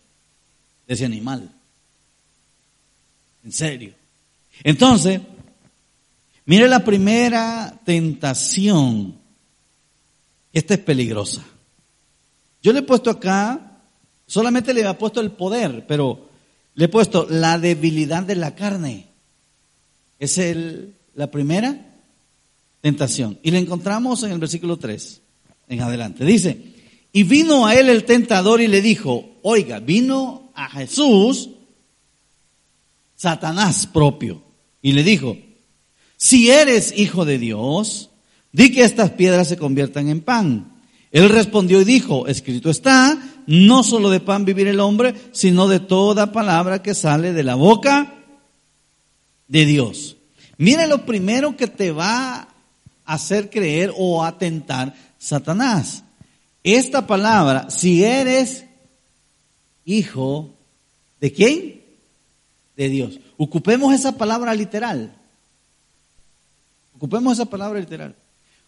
ese 0.94 1.04
animal. 1.04 1.50
En 3.44 3.52
serio. 3.52 3.94
Entonces, 4.64 5.20
mire 6.46 6.68
la 6.68 6.84
primera 6.84 7.78
tentación. 7.84 9.14
Esta 10.52 10.74
es 10.74 10.80
peligrosa. 10.80 11.44
Yo 12.62 12.72
le 12.72 12.80
he 12.80 12.82
puesto 12.82 13.10
acá, 13.10 13.78
solamente 14.26 14.74
le 14.74 14.80
he 14.80 14.94
puesto 14.94 15.20
el 15.20 15.30
poder, 15.30 15.86
pero 15.86 16.28
le 16.74 16.86
he 16.86 16.88
puesto 16.88 17.26
la 17.28 17.58
debilidad 17.58 18.22
de 18.22 18.36
la 18.36 18.54
carne. 18.54 19.06
Es 20.18 20.38
el, 20.38 20.96
la 21.14 21.30
primera 21.30 21.85
tentación. 22.86 23.36
Y 23.42 23.50
la 23.50 23.58
encontramos 23.58 24.22
en 24.22 24.30
el 24.30 24.38
versículo 24.38 24.76
3, 24.76 25.20
en 25.70 25.80
adelante. 25.80 26.24
Dice, 26.24 26.56
y 27.12 27.24
vino 27.24 27.66
a 27.66 27.74
él 27.74 27.88
el 27.88 28.04
tentador 28.04 28.60
y 28.60 28.68
le 28.68 28.80
dijo, 28.80 29.38
oiga, 29.42 29.80
vino 29.80 30.52
a 30.54 30.70
Jesús 30.70 31.50
Satanás 33.16 33.88
propio, 33.88 34.40
y 34.82 34.92
le 34.92 35.02
dijo, 35.02 35.36
si 36.16 36.48
eres 36.48 36.96
hijo 36.96 37.24
de 37.24 37.38
Dios, 37.38 38.10
di 38.52 38.70
que 38.70 38.84
estas 38.84 39.10
piedras 39.10 39.48
se 39.48 39.56
conviertan 39.56 40.08
en 40.08 40.20
pan. 40.20 40.80
Él 41.10 41.28
respondió 41.28 41.80
y 41.80 41.84
dijo, 41.84 42.28
escrito 42.28 42.70
está, 42.70 43.20
no 43.48 43.82
solo 43.82 44.10
de 44.10 44.20
pan 44.20 44.44
vivir 44.44 44.68
el 44.68 44.78
hombre, 44.78 45.12
sino 45.32 45.66
de 45.66 45.80
toda 45.80 46.30
palabra 46.30 46.82
que 46.82 46.94
sale 46.94 47.32
de 47.32 47.42
la 47.42 47.56
boca 47.56 48.14
de 49.48 49.66
Dios. 49.66 50.18
Mire 50.56 50.86
lo 50.86 51.04
primero 51.04 51.56
que 51.56 51.66
te 51.66 51.90
va 51.90 52.52
hacer 53.06 53.48
creer 53.48 53.92
o 53.96 54.22
atentar 54.22 54.94
Satanás. 55.18 56.02
Esta 56.62 57.06
palabra, 57.06 57.70
si 57.70 58.04
eres 58.04 58.64
hijo 59.84 60.54
de 61.20 61.32
quién? 61.32 61.76
de 62.76 62.88
Dios. 62.88 63.18
Ocupemos 63.36 63.94
esa 63.94 64.12
palabra 64.12 64.54
literal. 64.54 65.16
Ocupemos 66.94 67.34
esa 67.34 67.46
palabra 67.46 67.80
literal. 67.80 68.14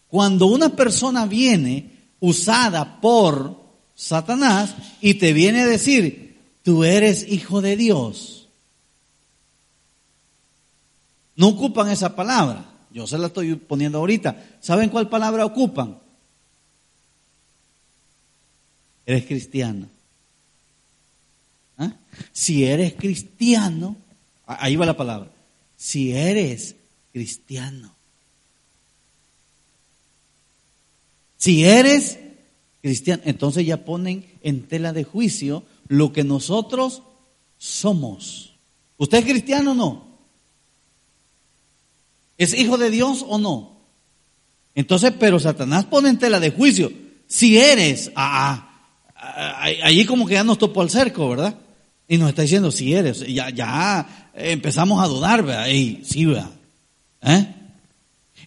Cuando 0.07 0.47
una 0.47 0.69
persona 0.69 1.25
viene 1.25 1.91
usada 2.19 2.99
por 2.99 3.63
Satanás 3.95 4.73
y 5.01 5.15
te 5.15 5.33
viene 5.33 5.61
a 5.61 5.67
decir, 5.67 6.37
tú 6.63 6.83
eres 6.83 7.27
hijo 7.27 7.61
de 7.61 7.77
Dios, 7.77 8.47
no 11.35 11.49
ocupan 11.49 11.89
esa 11.89 12.15
palabra. 12.15 12.68
Yo 12.99 13.07
se 13.07 13.17
la 13.17 13.27
estoy 13.27 13.55
poniendo 13.55 13.99
ahorita. 13.99 14.57
¿Saben 14.59 14.89
cuál 14.89 15.07
palabra 15.07 15.45
ocupan? 15.45 15.97
Eres 19.05 19.25
cristiano. 19.25 19.87
¿Ah? 21.77 21.93
Si 22.33 22.65
eres 22.65 22.95
cristiano, 22.95 23.95
ahí 24.45 24.75
va 24.75 24.85
la 24.85 24.97
palabra, 24.97 25.31
si 25.77 26.11
eres 26.11 26.75
cristiano, 27.13 27.95
si 31.37 31.63
eres 31.63 32.19
cristiano, 32.81 33.23
entonces 33.25 33.65
ya 33.65 33.85
ponen 33.85 34.25
en 34.41 34.67
tela 34.67 34.91
de 34.91 35.05
juicio 35.05 35.63
lo 35.87 36.11
que 36.11 36.25
nosotros 36.25 37.01
somos. 37.57 38.55
¿Usted 38.97 39.19
es 39.19 39.23
cristiano 39.25 39.71
o 39.71 39.75
no? 39.75 40.08
¿Es 42.39 42.53
hijo 42.53 42.77
de 42.77 42.89
Dios 42.89 43.23
o 43.27 43.37
no? 43.37 43.77
Entonces, 44.73 45.13
pero 45.19 45.39
Satanás 45.41 45.85
pone 45.85 46.09
en 46.09 46.17
tela 46.17 46.39
de 46.39 46.51
juicio. 46.51 46.91
Si 47.27 47.57
eres, 47.57 48.11
ah, 48.15 48.71
ah, 49.13 49.61
allí 49.83 50.05
como 50.05 50.25
que 50.25 50.35
ya 50.35 50.43
nos 50.45 50.57
topó 50.57 50.81
al 50.81 50.89
cerco, 50.89 51.29
¿verdad? 51.29 51.55
Y 52.07 52.17
nos 52.17 52.29
está 52.29 52.43
diciendo, 52.43 52.71
si 52.71 52.93
eres, 52.93 53.19
ya, 53.27 53.49
ya 53.49 54.31
empezamos 54.33 55.03
a 55.03 55.07
dudar, 55.07 55.43
¿verdad? 55.43 55.67
sí, 55.67 56.25
¿verdad? 56.25 56.49
¿Eh? 57.21 57.55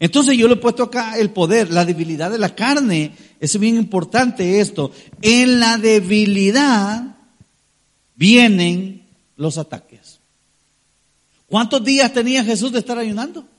Entonces 0.00 0.38
yo 0.38 0.49
le 0.49 0.54
he 0.54 0.56
puesto 0.56 0.84
acá 0.84 1.18
el 1.18 1.30
poder, 1.30 1.70
la 1.70 1.84
debilidad 1.84 2.30
de 2.30 2.38
la 2.38 2.54
carne. 2.54 3.12
Es 3.40 3.58
bien 3.58 3.76
importante 3.76 4.61
esto. 4.61 4.90
En 5.20 5.61
la 5.61 5.76
debilidad 5.76 7.14
vienen 8.16 9.02
los 9.37 9.58
ataques. 9.58 10.18
¿Cuántos 11.46 11.84
días 11.84 12.11
tenía 12.14 12.42
Jesús 12.42 12.72
de 12.72 12.78
estar 12.78 12.96
ayunando? 12.96 13.51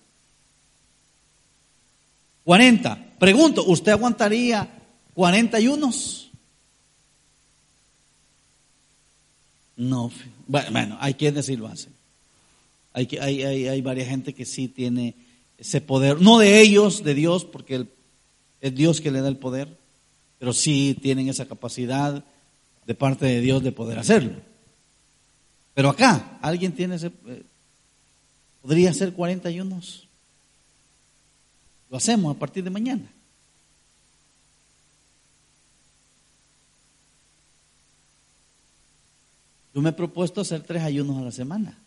40. 2.43 3.15
Pregunto, 3.19 3.63
¿usted 3.65 3.91
aguantaría 3.91 4.69
41? 5.13 5.91
No, 9.75 10.11
bueno, 10.47 10.97
hay 10.99 11.13
quienes 11.15 11.45
sí 11.45 11.55
lo 11.55 11.67
hacen. 11.67 11.93
Hay, 12.93 13.07
hay, 13.19 13.43
hay, 13.43 13.67
hay 13.67 13.81
varias 13.81 14.07
gente 14.07 14.33
que 14.33 14.45
sí 14.45 14.67
tiene 14.67 15.15
ese 15.57 15.81
poder, 15.81 16.21
no 16.21 16.39
de 16.39 16.61
ellos, 16.61 17.03
de 17.03 17.15
Dios, 17.15 17.45
porque 17.45 17.87
es 18.61 18.75
Dios 18.75 19.01
que 19.01 19.11
le 19.11 19.21
da 19.21 19.29
el 19.29 19.37
poder, 19.37 19.77
pero 20.39 20.53
sí 20.53 20.97
tienen 21.01 21.29
esa 21.29 21.45
capacidad 21.45 22.23
de 22.85 22.95
parte 22.95 23.25
de 23.25 23.41
Dios 23.41 23.63
de 23.63 23.71
poder 23.71 23.97
hacerlo. 23.97 24.33
Pero 25.73 25.89
acá, 25.89 26.37
¿alguien 26.41 26.73
tiene 26.73 26.95
ese... 26.95 27.07
Eh, 27.27 27.43
podría 28.61 28.91
hacer 28.91 29.13
41? 29.13 29.81
Lo 31.93 31.97
hacemos 31.97 32.35
a 32.35 32.39
partir 32.39 32.63
de 32.63 32.71
mañana. 32.71 33.07
Yo 39.75 39.79
me 39.79 39.91
he 39.91 39.93
propuesto 39.93 40.41
hacer 40.41 40.63
tres 40.63 40.81
ayunos 40.81 41.19
a 41.19 41.21
la 41.21 41.31
semana. 41.31 41.77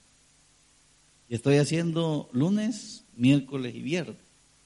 Y 1.29 1.35
estoy 1.35 1.57
haciendo 1.57 2.31
lunes, 2.31 3.03
miércoles 3.17 3.75
y 3.75 3.81
viernes. 3.81 4.17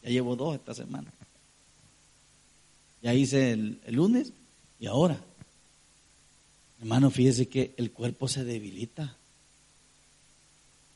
Ya 0.03 0.11
llevo 0.11 0.37
dos 0.37 0.57
esta 0.57 0.75
semana. 0.75 1.11
Ya 3.01 3.15
hice 3.15 3.53
el, 3.53 3.81
el 3.87 3.95
lunes 3.95 4.35
y 4.79 4.89
ahora. 4.89 5.19
Hermano, 6.81 7.11
fíjese 7.11 7.49
que 7.49 7.73
el 7.79 7.93
cuerpo 7.93 8.29
se 8.29 8.45
debilita. 8.45 9.17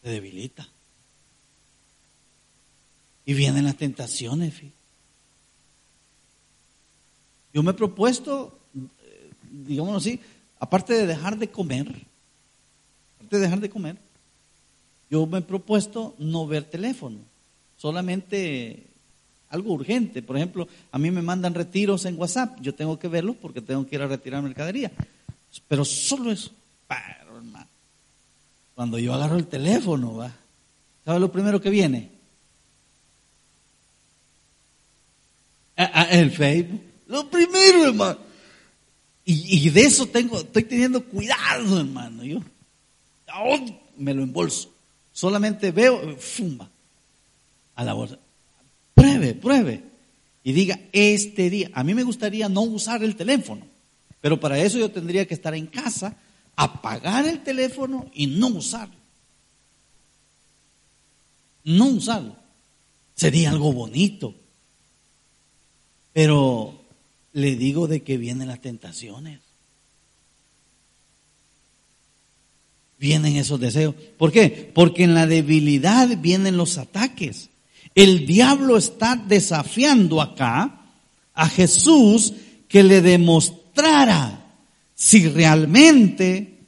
Se 0.02 0.10
debilita. 0.10 0.68
Y 3.26 3.34
vienen 3.34 3.64
las 3.64 3.76
tentaciones. 3.76 4.54
Yo 7.52 7.62
me 7.62 7.70
he 7.70 7.74
propuesto, 7.74 8.58
eh, 8.74 9.30
digámoslo 9.50 9.98
así, 9.98 10.20
aparte 10.58 10.94
de 10.94 11.06
dejar 11.06 11.38
de 11.38 11.48
comer, 11.48 11.88
aparte 13.16 13.36
de 13.36 13.42
dejar 13.42 13.60
de 13.60 13.70
comer, 13.70 13.96
yo 15.10 15.26
me 15.26 15.38
he 15.38 15.42
propuesto 15.42 16.14
no 16.18 16.46
ver 16.46 16.64
teléfono, 16.64 17.18
solamente 17.76 18.86
algo 19.50 19.72
urgente. 19.72 20.22
Por 20.22 20.36
ejemplo, 20.36 20.66
a 20.90 20.98
mí 20.98 21.10
me 21.10 21.22
mandan 21.22 21.54
retiros 21.54 22.04
en 22.04 22.18
WhatsApp, 22.18 22.60
yo 22.60 22.74
tengo 22.74 22.98
que 22.98 23.08
verlos 23.08 23.36
porque 23.40 23.60
tengo 23.60 23.86
que 23.86 23.94
ir 23.94 24.02
a 24.02 24.08
retirar 24.08 24.42
mercadería. 24.42 24.90
Pero 25.68 25.84
solo 25.84 26.32
eso. 26.32 26.50
Pero, 26.88 27.36
hermano, 27.36 27.68
cuando 28.74 28.98
yo 28.98 29.14
agarro 29.14 29.36
el 29.36 29.46
teléfono, 29.46 30.16
¿va? 30.16 30.34
¿sabe 31.04 31.20
lo 31.20 31.30
primero 31.30 31.60
que 31.60 31.70
viene? 31.70 32.13
El 35.76 36.30
Facebook. 36.30 36.80
Lo 37.06 37.28
primero, 37.30 37.84
hermano. 37.84 38.18
Y, 39.26 39.70
de 39.70 39.80
eso 39.80 40.06
tengo, 40.06 40.38
estoy 40.38 40.64
teniendo 40.64 41.02
cuidado, 41.02 41.80
hermano. 41.80 42.24
Yo 42.24 42.40
me 43.96 44.14
lo 44.14 44.22
embolso. 44.22 44.70
Solamente 45.12 45.70
veo, 45.70 46.16
fumba, 46.18 46.68
a 47.74 47.84
la 47.84 47.94
bolsa. 47.94 48.18
Pruebe, 48.94 49.34
pruebe. 49.34 49.82
Y 50.42 50.52
diga, 50.52 50.78
este 50.92 51.48
día, 51.48 51.70
a 51.72 51.84
mí 51.84 51.94
me 51.94 52.02
gustaría 52.02 52.48
no 52.48 52.62
usar 52.62 53.02
el 53.02 53.16
teléfono, 53.16 53.64
pero 54.20 54.38
para 54.38 54.58
eso 54.58 54.78
yo 54.78 54.90
tendría 54.90 55.26
que 55.26 55.34
estar 55.34 55.54
en 55.54 55.66
casa, 55.66 56.16
apagar 56.54 57.26
el 57.26 57.42
teléfono 57.42 58.10
y 58.12 58.26
no 58.26 58.48
usarlo. 58.48 58.94
No 61.64 61.86
usarlo. 61.86 62.36
Sería 63.14 63.50
algo 63.50 63.72
bonito. 63.72 64.34
Pero 66.14 66.80
le 67.34 67.56
digo 67.56 67.86
de 67.88 68.02
que 68.02 68.16
vienen 68.16 68.48
las 68.48 68.62
tentaciones. 68.62 69.40
Vienen 72.98 73.36
esos 73.36 73.60
deseos. 73.60 73.94
¿Por 74.16 74.32
qué? 74.32 74.70
Porque 74.72 75.02
en 75.02 75.14
la 75.14 75.26
debilidad 75.26 76.16
vienen 76.16 76.56
los 76.56 76.78
ataques. 76.78 77.50
El 77.94 78.24
diablo 78.26 78.78
está 78.78 79.16
desafiando 79.16 80.22
acá 80.22 80.80
a 81.34 81.48
Jesús 81.48 82.32
que 82.68 82.82
le 82.82 83.02
demostrara 83.02 84.46
si 84.94 85.28
realmente 85.28 86.60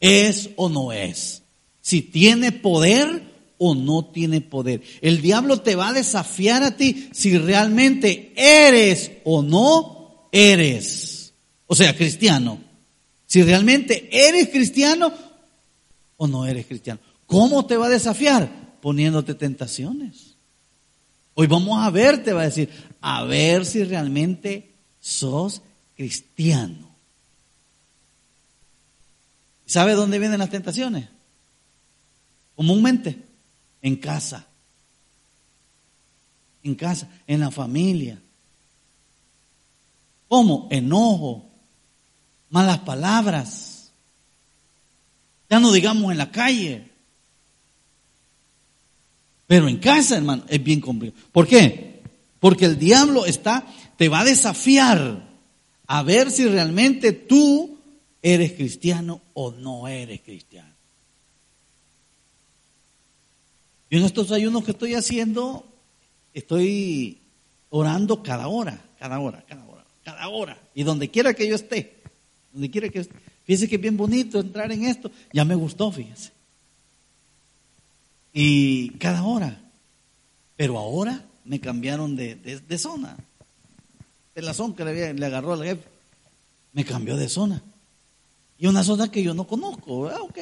es 0.00 0.50
o 0.56 0.68
no 0.68 0.92
es. 0.92 1.42
Si 1.80 2.02
tiene 2.02 2.52
poder 2.52 3.31
o 3.64 3.76
no 3.76 4.06
tiene 4.06 4.40
poder. 4.40 4.82
El 5.02 5.22
diablo 5.22 5.60
te 5.60 5.76
va 5.76 5.90
a 5.90 5.92
desafiar 5.92 6.64
a 6.64 6.76
ti 6.76 7.10
si 7.12 7.38
realmente 7.38 8.32
eres 8.34 9.12
o 9.22 9.40
no 9.40 10.28
eres. 10.32 11.32
O 11.68 11.76
sea, 11.76 11.96
cristiano. 11.96 12.58
Si 13.24 13.40
realmente 13.44 14.08
eres 14.10 14.48
cristiano 14.48 15.12
o 16.16 16.26
no 16.26 16.44
eres 16.44 16.66
cristiano. 16.66 16.98
¿Cómo 17.26 17.64
te 17.64 17.76
va 17.76 17.86
a 17.86 17.90
desafiar? 17.90 18.50
Poniéndote 18.80 19.34
tentaciones. 19.34 20.34
Hoy 21.34 21.46
vamos 21.46 21.86
a 21.86 21.90
ver, 21.90 22.24
te 22.24 22.32
va 22.32 22.42
a 22.42 22.46
decir, 22.46 22.68
a 23.00 23.22
ver 23.22 23.64
si 23.64 23.84
realmente 23.84 24.72
sos 24.98 25.62
cristiano. 25.94 26.90
¿Sabe 29.66 29.92
dónde 29.92 30.18
vienen 30.18 30.40
las 30.40 30.50
tentaciones? 30.50 31.06
Comúnmente 32.56 33.30
en 33.82 33.96
casa. 33.96 34.46
En 36.62 36.74
casa, 36.74 37.08
en 37.26 37.40
la 37.40 37.50
familia. 37.50 38.20
¿Cómo? 40.28 40.68
Enojo, 40.70 41.50
malas 42.50 42.78
palabras. 42.78 43.90
Ya 45.50 45.60
no 45.60 45.72
digamos 45.72 46.10
en 46.12 46.18
la 46.18 46.30
calle. 46.30 46.88
Pero 49.46 49.68
en 49.68 49.76
casa, 49.76 50.16
hermano, 50.16 50.44
es 50.48 50.62
bien 50.62 50.80
complicado. 50.80 51.22
¿Por 51.32 51.46
qué? 51.46 52.00
Porque 52.40 52.64
el 52.64 52.78
diablo 52.78 53.26
está, 53.26 53.66
te 53.98 54.08
va 54.08 54.20
a 54.20 54.24
desafiar 54.24 55.28
a 55.86 56.02
ver 56.02 56.30
si 56.30 56.46
realmente 56.46 57.12
tú 57.12 57.78
eres 58.22 58.52
cristiano 58.52 59.20
o 59.34 59.50
no 59.52 59.88
eres 59.88 60.22
cristiano. 60.22 60.71
Y 63.92 63.98
en 63.98 64.04
estos 64.04 64.32
ayunos 64.32 64.64
que 64.64 64.70
estoy 64.70 64.94
haciendo, 64.94 65.66
estoy 66.32 67.18
orando 67.68 68.22
cada 68.22 68.48
hora, 68.48 68.82
cada 68.98 69.20
hora, 69.20 69.44
cada 69.46 69.66
hora, 69.66 69.84
cada 70.02 70.28
hora. 70.28 70.58
Y 70.74 70.82
donde 70.82 71.10
quiera 71.10 71.34
que 71.34 71.46
yo 71.46 71.54
esté, 71.54 71.98
donde 72.54 72.70
quiera 72.70 72.88
que 72.88 73.00
esté. 73.00 73.14
Fíjese 73.44 73.68
que 73.68 73.74
es 73.74 73.82
bien 73.82 73.98
bonito 73.98 74.40
entrar 74.40 74.72
en 74.72 74.86
esto. 74.86 75.10
Ya 75.30 75.44
me 75.44 75.54
gustó, 75.56 75.92
fíjese. 75.92 76.30
Y 78.32 78.92
cada 78.92 79.24
hora. 79.24 79.60
Pero 80.56 80.78
ahora 80.78 81.26
me 81.44 81.60
cambiaron 81.60 82.16
de, 82.16 82.36
de, 82.36 82.78
zona. 82.78 83.18
De 84.34 84.40
la 84.40 84.54
zona 84.54 84.74
que 84.74 84.86
le, 84.86 85.12
le 85.12 85.26
agarró 85.26 85.52
al 85.52 85.64
jefe. 85.64 85.84
Me 86.72 86.86
cambió 86.86 87.14
de 87.18 87.28
zona. 87.28 87.62
Y 88.56 88.68
una 88.68 88.84
zona 88.84 89.10
que 89.10 89.22
yo 89.22 89.34
no 89.34 89.46
conozco. 89.46 90.08
Ah, 90.08 90.22
ok. 90.22 90.38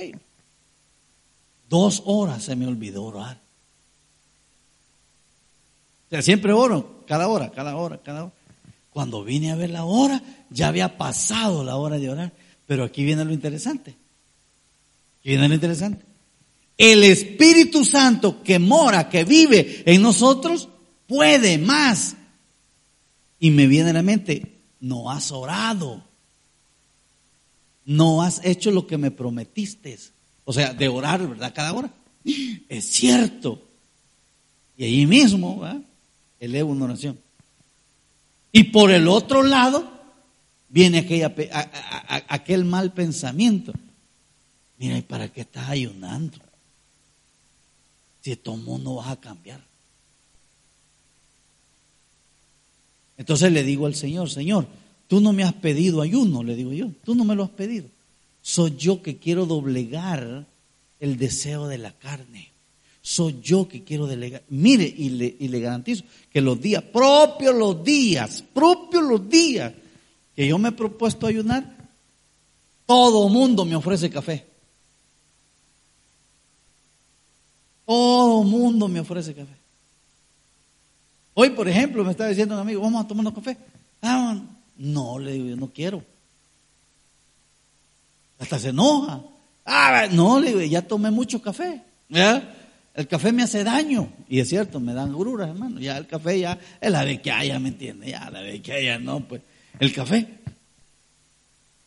Dos 1.70 2.02
horas 2.04 2.42
se 2.42 2.56
me 2.56 2.66
olvidó 2.66 3.04
orar. 3.04 3.40
O 6.06 6.10
sea, 6.10 6.20
siempre 6.20 6.52
oro, 6.52 7.04
cada 7.06 7.28
hora, 7.28 7.52
cada 7.52 7.76
hora, 7.76 8.00
cada 8.02 8.24
hora. 8.24 8.32
Cuando 8.90 9.22
vine 9.22 9.52
a 9.52 9.54
ver 9.54 9.70
la 9.70 9.84
hora, 9.84 10.20
ya 10.50 10.66
había 10.66 10.98
pasado 10.98 11.62
la 11.62 11.76
hora 11.76 11.98
de 11.98 12.10
orar. 12.10 12.32
Pero 12.66 12.82
aquí 12.82 13.04
viene 13.04 13.24
lo 13.24 13.32
interesante. 13.32 13.92
Aquí 15.20 15.28
viene 15.28 15.46
lo 15.46 15.54
interesante. 15.54 16.04
El 16.76 17.04
Espíritu 17.04 17.84
Santo 17.84 18.42
que 18.42 18.58
mora, 18.58 19.08
que 19.08 19.22
vive 19.22 19.84
en 19.86 20.02
nosotros, 20.02 20.68
puede 21.06 21.56
más. 21.58 22.16
Y 23.38 23.52
me 23.52 23.68
viene 23.68 23.90
a 23.90 23.92
la 23.92 24.02
mente, 24.02 24.56
no 24.80 25.08
has 25.08 25.30
orado. 25.30 26.02
No 27.84 28.22
has 28.22 28.44
hecho 28.44 28.72
lo 28.72 28.88
que 28.88 28.98
me 28.98 29.12
prometiste. 29.12 29.96
O 30.44 30.52
sea, 30.52 30.72
de 30.72 30.88
orar, 30.88 31.26
¿verdad? 31.26 31.52
Cada 31.54 31.72
hora. 31.72 31.90
Es 32.68 32.90
cierto. 32.90 33.62
Y 34.76 34.84
ahí 34.84 35.06
mismo, 35.06 35.60
¿verdad? 35.60 35.82
elevo 36.40 36.70
una 36.70 36.86
oración. 36.86 37.18
Y 38.50 38.64
por 38.64 38.90
el 38.90 39.06
otro 39.06 39.42
lado, 39.42 39.88
viene 40.68 41.06
aquel 42.28 42.64
mal 42.64 42.92
pensamiento. 42.92 43.72
Mira, 44.78 44.96
¿y 44.98 45.02
para 45.02 45.28
qué 45.28 45.42
estás 45.42 45.68
ayunando? 45.68 46.38
Si 48.22 48.34
todo 48.36 48.78
no 48.78 48.96
vas 48.96 49.08
a 49.08 49.16
cambiar. 49.16 49.60
Entonces 53.18 53.52
le 53.52 53.62
digo 53.62 53.86
al 53.86 53.94
Señor, 53.94 54.30
Señor, 54.30 54.66
tú 55.06 55.20
no 55.20 55.34
me 55.34 55.44
has 55.44 55.52
pedido 55.52 56.00
ayuno, 56.00 56.42
le 56.42 56.56
digo 56.56 56.72
yo, 56.72 56.88
tú 57.04 57.14
no 57.14 57.24
me 57.24 57.36
lo 57.36 57.44
has 57.44 57.50
pedido. 57.50 57.86
Soy 58.42 58.76
yo 58.76 59.02
que 59.02 59.18
quiero 59.18 59.46
doblegar 59.46 60.46
el 60.98 61.16
deseo 61.16 61.68
de 61.68 61.78
la 61.78 61.92
carne. 61.92 62.52
Soy 63.02 63.40
yo 63.42 63.68
que 63.68 63.82
quiero 63.82 64.06
delegar. 64.06 64.42
Mire, 64.48 64.84
y 64.84 65.10
le, 65.10 65.36
y 65.38 65.48
le 65.48 65.60
garantizo 65.60 66.04
que 66.30 66.40
los 66.40 66.60
días, 66.60 66.82
propios 66.82 67.54
los 67.54 67.82
días, 67.82 68.44
propios 68.52 69.02
los 69.02 69.28
días 69.28 69.72
que 70.36 70.46
yo 70.46 70.58
me 70.58 70.68
he 70.68 70.72
propuesto 70.72 71.26
ayunar, 71.26 71.76
todo 72.86 73.28
mundo 73.28 73.64
me 73.64 73.76
ofrece 73.76 74.10
café. 74.10 74.46
Todo 77.86 78.44
mundo 78.44 78.86
me 78.88 79.00
ofrece 79.00 79.34
café. 79.34 79.54
Hoy, 81.34 81.50
por 81.50 81.68
ejemplo, 81.68 82.04
me 82.04 82.10
está 82.10 82.28
diciendo 82.28 82.54
un 82.54 82.60
amigo, 82.60 82.82
vamos 82.82 83.04
a 83.04 83.08
tomar 83.08 83.26
un 83.26 83.32
café. 83.32 83.56
Ah, 84.02 84.40
no, 84.76 85.18
le 85.18 85.32
digo, 85.32 85.46
yo 85.46 85.56
no 85.56 85.72
quiero. 85.72 86.04
Hasta 88.40 88.58
se 88.58 88.70
enoja. 88.70 89.20
Ah, 89.64 90.08
no, 90.10 90.40
le 90.40 90.48
digo, 90.48 90.60
ya 90.62 90.82
tomé 90.82 91.10
mucho 91.10 91.40
café. 91.40 91.82
El 92.08 93.06
café 93.06 93.30
me 93.30 93.42
hace 93.42 93.62
daño. 93.62 94.10
Y 94.28 94.40
es 94.40 94.48
cierto, 94.48 94.80
me 94.80 94.94
dan 94.94 95.12
gruras, 95.12 95.50
hermano. 95.50 95.78
Ya 95.78 95.96
el 95.96 96.06
café 96.06 96.40
ya 96.40 96.58
es 96.80 96.90
la 96.90 97.04
de 97.04 97.20
que 97.20 97.30
haya, 97.30 97.58
¿me 97.60 97.68
entiende? 97.68 98.10
Ya 98.10 98.28
la 98.30 98.40
de 98.40 98.60
que 98.60 98.72
haya, 98.72 98.98
no, 98.98 99.20
pues. 99.20 99.42
El 99.78 99.92
café. 99.92 100.26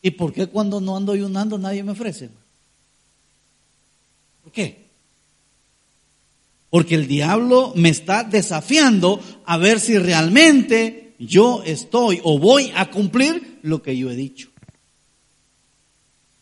¿Y 0.02 0.12
por 0.12 0.32
qué 0.32 0.48
cuando 0.48 0.80
no 0.80 0.96
ando 0.96 1.12
ayunando 1.12 1.58
nadie 1.58 1.84
me 1.84 1.92
ofrece? 1.92 2.30
¿Por 4.44 4.52
qué? 4.52 4.84
Porque 6.70 6.96
el 6.96 7.08
diablo 7.08 7.74
me 7.76 7.89
está 7.89 8.24
desafiando 8.24 9.20
a 9.46 9.58
ver 9.58 9.80
si 9.80 9.98
realmente 9.98 11.16
yo 11.20 11.63
estoy 11.63 12.20
o 12.24 12.38
voy 12.38 12.72
a 12.76 12.89
cumplir 12.92 13.60
lo 13.63 13.82
que 13.82 13.98
yo 13.98 14.12
he 14.12 14.16
dicho. 14.16 14.53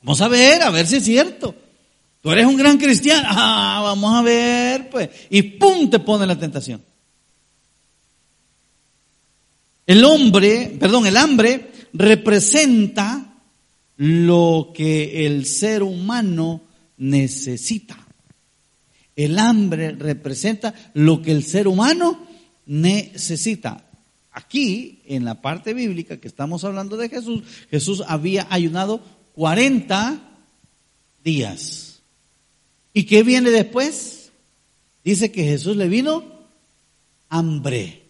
Vamos 0.03 0.21
a 0.21 0.27
ver, 0.27 0.61
a 0.63 0.69
ver 0.69 0.87
si 0.87 0.97
es 0.97 1.03
cierto. 1.03 1.55
Tú 2.21 2.31
eres 2.31 2.45
un 2.45 2.57
gran 2.57 2.77
cristiano. 2.77 3.27
Ah, 3.29 3.81
vamos 3.83 4.13
a 4.13 4.21
ver, 4.21 4.89
pues. 4.89 5.09
Y 5.29 5.41
pum, 5.41 5.89
te 5.89 5.99
pone 5.99 6.25
la 6.25 6.37
tentación. 6.37 6.83
El 9.85 10.03
hombre, 10.05 10.77
perdón, 10.79 11.07
el 11.07 11.17
hambre 11.17 11.71
representa 11.93 13.33
lo 13.97 14.71
que 14.73 15.25
el 15.25 15.45
ser 15.45 15.83
humano 15.83 16.61
necesita. 16.97 17.97
El 19.15 19.37
hambre 19.37 19.91
representa 19.91 20.73
lo 20.93 21.21
que 21.21 21.31
el 21.31 21.43
ser 21.43 21.67
humano 21.67 22.25
necesita. 22.65 23.83
Aquí, 24.31 25.01
en 25.05 25.25
la 25.25 25.41
parte 25.41 25.73
bíblica 25.73 26.17
que 26.17 26.27
estamos 26.27 26.63
hablando 26.63 26.95
de 26.95 27.09
Jesús, 27.09 27.43
Jesús 27.69 28.03
había 28.07 28.47
ayunado 28.49 29.01
40 29.35 30.19
días. 31.23 31.99
¿Y 32.93 33.03
qué 33.03 33.23
viene 33.23 33.49
después? 33.49 34.31
Dice 35.03 35.31
que 35.31 35.43
Jesús 35.43 35.75
le 35.77 35.87
vino 35.87 36.23
hambre, 37.29 38.03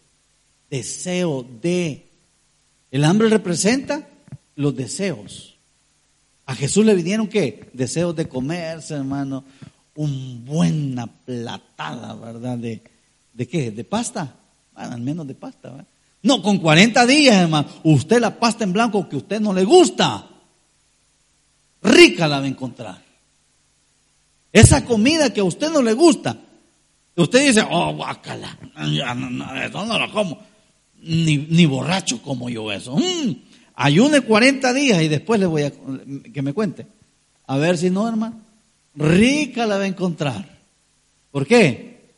deseo 0.70 1.46
de. 1.62 2.08
El 2.90 3.06
hambre 3.06 3.30
representa 3.30 4.08
los 4.56 4.76
deseos. 4.76 5.56
A 6.46 6.56
Jesús 6.56 6.86
le 6.86 6.96
vinieron 6.96 7.28
qué? 7.28 7.70
Deseos 7.72 8.16
de 8.16 8.28
comerse, 8.28 8.96
hermano, 8.96 9.46
un 9.96 10.44
buena 10.44 11.08
platada, 11.08 12.14
¿verdad? 12.16 12.58
De, 12.58 12.82
¿De 13.34 13.48
qué? 13.48 13.72
¿De 13.72 13.84
pasta? 13.84 14.36
Bueno, 14.74 14.94
al 14.94 15.02
menos 15.02 15.28
de 15.28 15.36
pasta. 15.36 15.86
No, 16.24 16.42
con 16.42 16.58
40 16.58 17.06
días, 17.06 17.36
hermano. 17.36 17.68
Usted 17.84 18.20
la 18.20 18.38
pasta 18.38 18.64
en 18.64 18.74
blanco 18.74 19.08
que 19.08 19.16
a 19.16 19.20
usted 19.20 19.40
no 19.40 19.54
le 19.54 19.64
gusta, 19.64 20.28
rica 21.82 22.28
la 22.28 22.40
va 22.40 22.46
a 22.46 22.50
encontrar. 22.50 23.02
Esa 24.54 24.84
comida 24.86 25.34
que 25.34 25.40
a 25.40 25.46
usted 25.46 25.72
no 25.72 25.82
le 25.82 25.94
gusta, 25.94 26.38
usted 27.16 27.48
dice, 27.48 27.66
oh, 27.70 27.94
no, 27.94 29.62
eso 29.64 29.86
no 29.86 30.00
lo 30.00 30.12
como. 30.12 30.40
Ni, 31.04 31.38
ni 31.38 31.66
borracho 31.66 32.22
como 32.22 32.50
yo 32.50 32.72
eso. 32.72 32.96
Mm, 32.96 33.36
ayune 33.76 34.22
40 34.22 34.74
días 34.74 35.02
y 35.02 35.08
después 35.08 35.40
le 35.40 35.46
voy 35.46 35.64
a 35.64 35.72
que 36.34 36.42
me 36.42 36.54
cuente. 36.54 36.86
A 37.48 37.58
ver 37.58 37.78
si 37.78 37.90
no, 37.90 38.08
hermano. 38.08 38.40
Rica 38.94 39.66
la 39.66 39.78
va 39.78 39.84
a 39.84 39.88
encontrar. 39.88 40.60
¿Por 41.32 41.48
qué? 41.48 42.12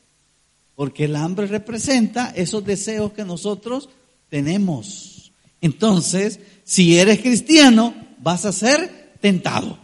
Porque 0.76 1.06
el 1.06 1.16
hambre 1.16 1.46
representa 1.48 2.34
esos 2.36 2.66
deseos 2.66 3.14
que 3.14 3.24
nosotros 3.24 3.90
tenemos. 4.30 5.32
Entonces, 5.62 6.40
si 6.64 6.98
eres 6.98 7.20
cristiano, 7.20 7.94
vas 8.20 8.46
a 8.46 8.52
ser 8.52 9.03
tentado. 9.24 9.78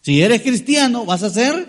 Si 0.00 0.22
eres 0.22 0.40
cristiano, 0.40 1.04
vas 1.04 1.22
a 1.22 1.28
ser 1.28 1.68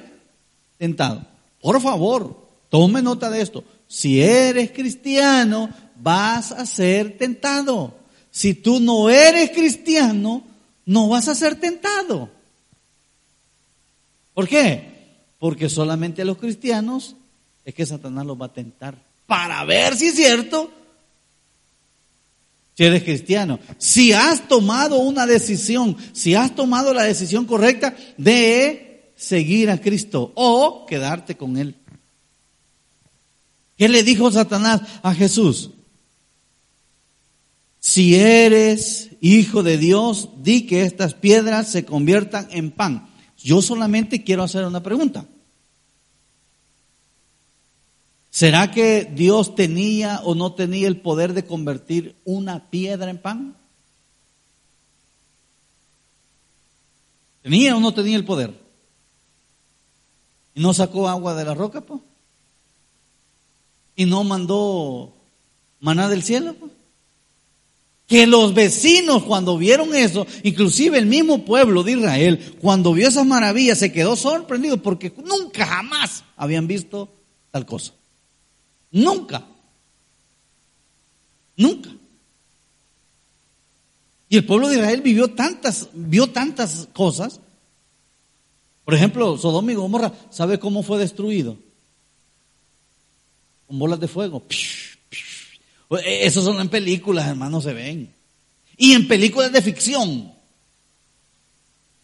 tentado. 0.78 1.26
Por 1.60 1.82
favor, 1.82 2.48
tome 2.70 3.02
nota 3.02 3.30
de 3.30 3.42
esto. 3.42 3.66
Si 3.90 4.22
eres 4.22 4.72
cristiano, 4.72 5.70
vas 5.98 6.54
a 6.54 6.66
ser 6.66 7.18
tentado. 7.18 7.94
Si 8.32 8.54
tú 8.54 8.80
no 8.80 9.10
eres 9.10 9.50
cristiano, 9.50 10.44
no 10.86 11.10
vas 11.10 11.28
a 11.28 11.36
ser 11.36 11.60
tentado. 11.60 12.30
¿Por 14.34 14.48
qué? 14.48 15.18
Porque 15.40 15.68
solamente 15.68 16.22
a 16.22 16.26
los 16.26 16.38
cristianos 16.38 17.18
es 17.66 17.76
que 17.76 17.86
Satanás 17.86 18.26
los 18.26 18.42
va 18.42 18.46
a 18.46 18.54
tentar 18.54 18.96
para 19.28 19.62
ver 19.66 19.98
si 19.98 20.08
es 20.08 20.16
cierto. 20.16 20.72
Si 22.76 22.84
eres 22.84 23.04
cristiano, 23.04 23.60
si 23.78 24.12
has 24.12 24.48
tomado 24.50 24.98
una 25.00 25.26
decisión, 25.26 25.96
si 26.12 26.36
has 26.36 26.54
tomado 26.56 26.94
la 26.94 27.04
decisión 27.04 27.46
correcta 27.46 27.96
de 28.18 29.12
seguir 29.16 29.70
a 29.70 29.80
Cristo 29.80 30.34
o 30.36 30.86
quedarte 30.86 31.38
con 31.38 31.56
Él. 31.58 31.76
¿Qué 33.78 33.88
le 33.88 34.04
dijo 34.04 34.30
Satanás 34.32 34.82
a 35.04 35.14
Jesús? 35.14 35.72
Si 37.80 38.16
eres 38.16 39.10
hijo 39.22 39.64
de 39.64 39.78
Dios, 39.78 40.30
di 40.42 40.66
que 40.66 40.84
estas 40.84 41.14
piedras 41.14 41.72
se 41.72 41.86
conviertan 41.86 42.48
en 42.52 42.72
pan. 42.72 43.08
Yo 43.38 43.62
solamente 43.62 44.24
quiero 44.24 44.44
hacer 44.44 44.66
una 44.66 44.84
pregunta. 44.84 45.26
¿Será 48.36 48.70
que 48.70 49.10
Dios 49.10 49.56
tenía 49.56 50.20
o 50.26 50.36
no 50.36 50.52
tenía 50.56 50.90
el 50.90 51.00
poder 51.00 51.32
de 51.32 51.46
convertir 51.46 52.18
una 52.26 52.70
piedra 52.70 53.10
en 53.10 53.18
pan? 53.18 53.56
¿Tenía 57.44 57.78
o 57.78 57.80
no 57.80 57.94
tenía 57.94 58.18
el 58.18 58.26
poder? 58.26 58.54
¿Y 60.54 60.60
no 60.60 60.74
sacó 60.74 61.08
agua 61.08 61.34
de 61.34 61.46
la 61.46 61.54
roca, 61.54 61.80
pues? 61.80 62.02
¿Y 63.96 64.04
no 64.04 64.26
mandó 64.26 65.14
maná 65.80 66.10
del 66.10 66.22
cielo, 66.22 66.56
pues? 66.56 66.74
Que 68.06 68.28
los 68.28 68.54
vecinos 68.54 69.24
cuando 69.24 69.58
vieron 69.58 69.96
eso, 69.96 70.28
inclusive 70.44 70.98
el 70.98 71.06
mismo 71.06 71.46
pueblo 71.46 71.84
de 71.84 71.94
Israel, 71.94 72.58
cuando 72.60 72.92
vio 72.92 73.08
esas 73.08 73.26
maravillas, 73.26 73.78
se 73.78 73.94
quedó 73.94 74.18
sorprendido 74.18 74.82
porque 74.82 75.14
nunca 75.24 75.66
jamás 75.66 76.26
habían 76.36 76.68
visto 76.68 77.08
tal 77.52 77.66
cosa. 77.66 77.94
Nunca. 78.96 79.46
Nunca. 81.58 81.90
Y 84.30 84.38
el 84.38 84.46
pueblo 84.46 84.70
de 84.70 84.76
Israel 84.78 85.02
vivió 85.02 85.32
tantas, 85.32 85.90
vio 85.92 86.28
tantas 86.28 86.88
cosas. 86.94 87.42
Por 88.86 88.94
ejemplo, 88.94 89.38
Sodoma 89.38 89.74
y 89.74 89.76
Gomorra, 89.76 90.14
¿sabe 90.30 90.60
cómo 90.60 90.82
fue 90.82 90.98
destruido? 90.98 91.58
Con 93.68 93.80
bolas 93.80 94.00
de 94.00 94.08
fuego. 94.08 94.46
E, 94.50 96.26
Esos 96.26 96.46
son 96.46 96.62
en 96.62 96.70
películas, 96.70 97.28
hermanos, 97.28 97.66
se 97.66 97.74
ven. 97.74 98.14
Y 98.78 98.94
en 98.94 99.10
películas 99.10 99.52
de 99.52 99.62
ficción. 99.62 100.34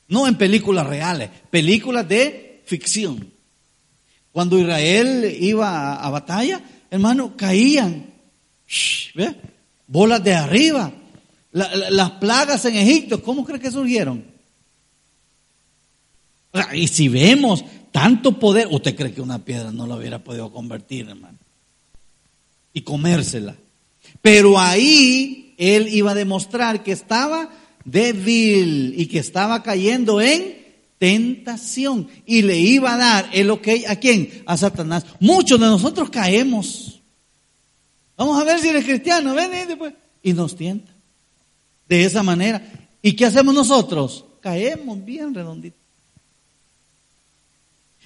No 0.10 0.28
en 0.28 0.38
películas 0.38 0.86
reales, 0.86 1.30
películas 1.50 2.06
de 2.06 2.64
ficción. 2.66 3.32
Cuando 4.32 4.58
Israel 4.58 5.38
iba 5.40 5.96
a, 5.96 6.10
batalla, 6.10 6.62
hermano, 6.92 7.36
caían 7.36 8.06
¿ve? 9.16 9.36
bolas 9.88 10.24
de 10.24 10.36
arriba. 10.36 10.94
las 11.52 12.12
plagas 12.12 12.64
en 12.66 12.76
Egipto, 12.76 13.24
¿cómo 13.24 13.44
cree 13.44 13.60
que 13.60 13.72
surgieron? 13.72 14.24
Y 16.74 16.88
si 16.88 17.08
vemos 17.08 17.64
tanto 17.92 18.38
poder, 18.38 18.68
¿usted 18.70 18.96
cree 18.96 19.14
que 19.14 19.22
una 19.22 19.44
piedra 19.44 19.72
no 19.72 19.88
la 19.88 19.96
hubiera 19.96 20.20
podido 20.20 20.52
convertir, 20.52 21.08
hermano? 21.10 21.38
Y 22.74 22.82
comérsela. 22.82 23.56
Pero 24.22 24.60
ahí 24.60 25.56
él 25.58 25.88
iba 25.90 26.12
a 26.12 26.16
demostrar 26.16 26.84
que 26.84 26.92
estaba 26.92 27.50
débil 27.86 28.94
y 28.98 29.08
que 29.08 29.20
estaba 29.20 29.64
cayendo 29.64 30.22
en 30.22 30.61
tentación 31.02 32.08
y 32.28 32.44
le 32.44 32.60
iba 32.60 32.94
a 32.94 32.98
dar 32.98 33.30
el 33.34 33.50
ok 33.50 33.68
a 33.88 33.96
quién? 33.96 34.44
A 34.46 34.56
Satanás. 34.56 35.04
Muchos 35.20 35.60
de 35.60 35.66
nosotros 35.66 36.12
caemos. 36.12 37.02
Vamos 38.16 38.40
a 38.40 38.44
ver 38.44 38.60
si 38.60 38.68
eres 38.70 38.86
cristiano, 38.86 39.34
ven 39.34 39.52
y 39.52 39.66
después. 39.66 39.96
Y 40.22 40.34
nos 40.34 40.56
tienta. 40.56 40.94
De 41.90 42.06
esa 42.06 42.22
manera. 42.22 42.62
¿Y 43.02 43.16
qué 43.16 43.26
hacemos 43.26 43.56
nosotros? 43.56 44.26
Caemos 44.42 45.04
bien 45.04 45.34
redondito. 45.34 45.76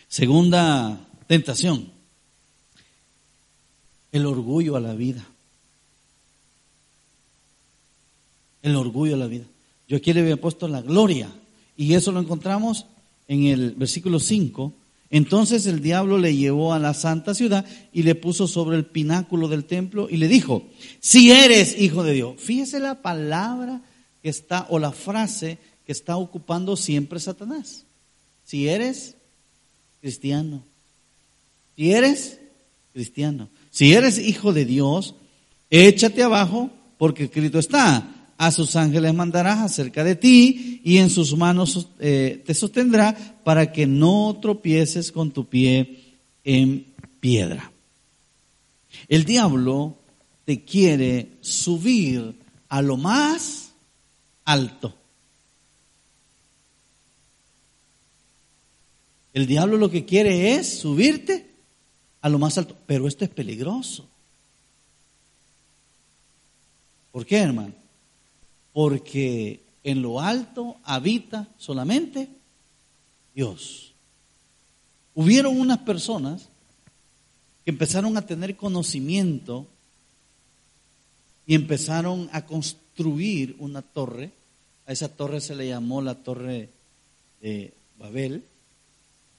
Segunda 0.08 0.98
tentación. 1.28 1.92
El 4.14 4.26
orgullo 4.26 4.78
a 4.78 4.80
la 4.80 4.94
vida. 4.94 5.26
el 8.66 8.76
orgullo 8.76 9.12
de 9.12 9.20
la 9.20 9.28
vida. 9.28 9.46
Yo 9.88 9.98
aquí 9.98 10.12
le 10.12 10.22
había 10.22 10.38
puesto 10.38 10.68
la 10.68 10.82
gloria. 10.82 11.30
Y 11.78 11.94
eso 11.94 12.12
lo 12.12 12.20
encontramos 12.20 12.86
en 13.28 13.46
el 13.46 13.72
versículo 13.72 14.20
5. 14.20 14.74
Entonces 15.10 15.66
el 15.66 15.82
diablo 15.82 16.18
le 16.18 16.36
llevó 16.36 16.74
a 16.74 16.80
la 16.80 16.94
santa 16.94 17.34
ciudad 17.34 17.66
y 17.94 18.04
le 18.04 18.16
puso 18.16 18.48
sobre 18.48 18.78
el 18.78 18.86
pináculo 18.86 19.48
del 19.48 19.66
templo 19.66 20.08
y 20.10 20.18
le 20.18 20.28
dijo, 20.28 20.64
si 21.00 21.32
eres 21.32 21.80
hijo 21.80 22.04
de 22.04 22.14
Dios. 22.14 22.36
Fíjese 22.38 22.80
la 22.80 23.02
palabra 23.02 23.82
que 24.22 24.30
está, 24.30 24.66
o 24.70 24.80
la 24.80 24.92
frase 24.92 25.58
que 25.86 25.92
está 25.92 26.18
ocupando 26.18 26.76
siempre 26.76 27.20
Satanás. 27.20 27.86
Si 28.46 28.68
eres 28.68 29.16
cristiano. 30.02 30.64
Si 31.76 31.92
eres 31.92 32.40
cristiano. 32.94 33.50
Si 33.70 33.94
eres 33.94 34.18
hijo 34.18 34.54
de 34.54 34.66
Dios, 34.66 35.16
échate 35.70 36.24
abajo 36.24 36.72
porque 36.98 37.26
escrito 37.26 37.60
está 37.60 38.15
a 38.38 38.52
sus 38.52 38.76
ángeles 38.76 39.14
mandarás 39.14 39.60
acerca 39.60 40.04
de 40.04 40.16
ti 40.16 40.82
y 40.84 40.98
en 40.98 41.10
sus 41.10 41.36
manos 41.38 41.88
eh, 42.00 42.44
te 42.46 42.54
sostendrá 42.54 43.16
para 43.44 43.72
que 43.72 43.88
no 43.88 44.38
tropieces 44.42 45.12
con 45.12 45.32
tu 45.32 45.46
pie 45.46 46.18
en 46.44 46.86
piedra. 47.20 47.72
El 49.08 49.24
diablo 49.24 49.98
te 50.44 50.64
quiere 50.64 51.30
subir 51.42 52.36
a 52.70 52.82
lo 52.82 52.98
más 52.98 53.72
alto. 54.44 54.96
El 59.34 59.48
diablo 59.48 59.78
lo 59.78 59.90
que 59.90 60.06
quiere 60.06 60.56
es 60.56 60.80
subirte 60.80 61.50
a 62.22 62.30
lo 62.30 62.40
más 62.40 62.58
alto, 62.58 62.78
pero 62.86 63.08
esto 63.08 63.26
es 63.26 63.30
peligroso. 63.30 64.08
¿Por 67.12 67.26
qué, 67.26 67.38
hermano? 67.38 67.85
Porque 68.76 69.62
en 69.86 70.02
lo 70.02 70.20
alto 70.20 70.76
habita 70.84 71.48
solamente 71.58 72.28
Dios. 73.34 73.94
Hubieron 75.14 75.58
unas 75.58 75.78
personas 75.78 76.50
que 77.64 77.72
empezaron 77.72 78.18
a 78.18 78.26
tener 78.26 78.58
conocimiento 78.58 79.66
y 81.46 81.56
empezaron 81.56 82.30
a 82.34 82.46
construir 82.46 83.56
una 83.60 83.82
torre. 83.82 84.32
A 84.86 84.92
esa 84.92 85.08
torre 85.08 85.40
se 85.40 85.56
le 85.56 85.70
llamó 85.70 86.02
la 86.02 86.16
torre 86.16 86.68
de 87.40 87.74
Babel. 87.98 88.44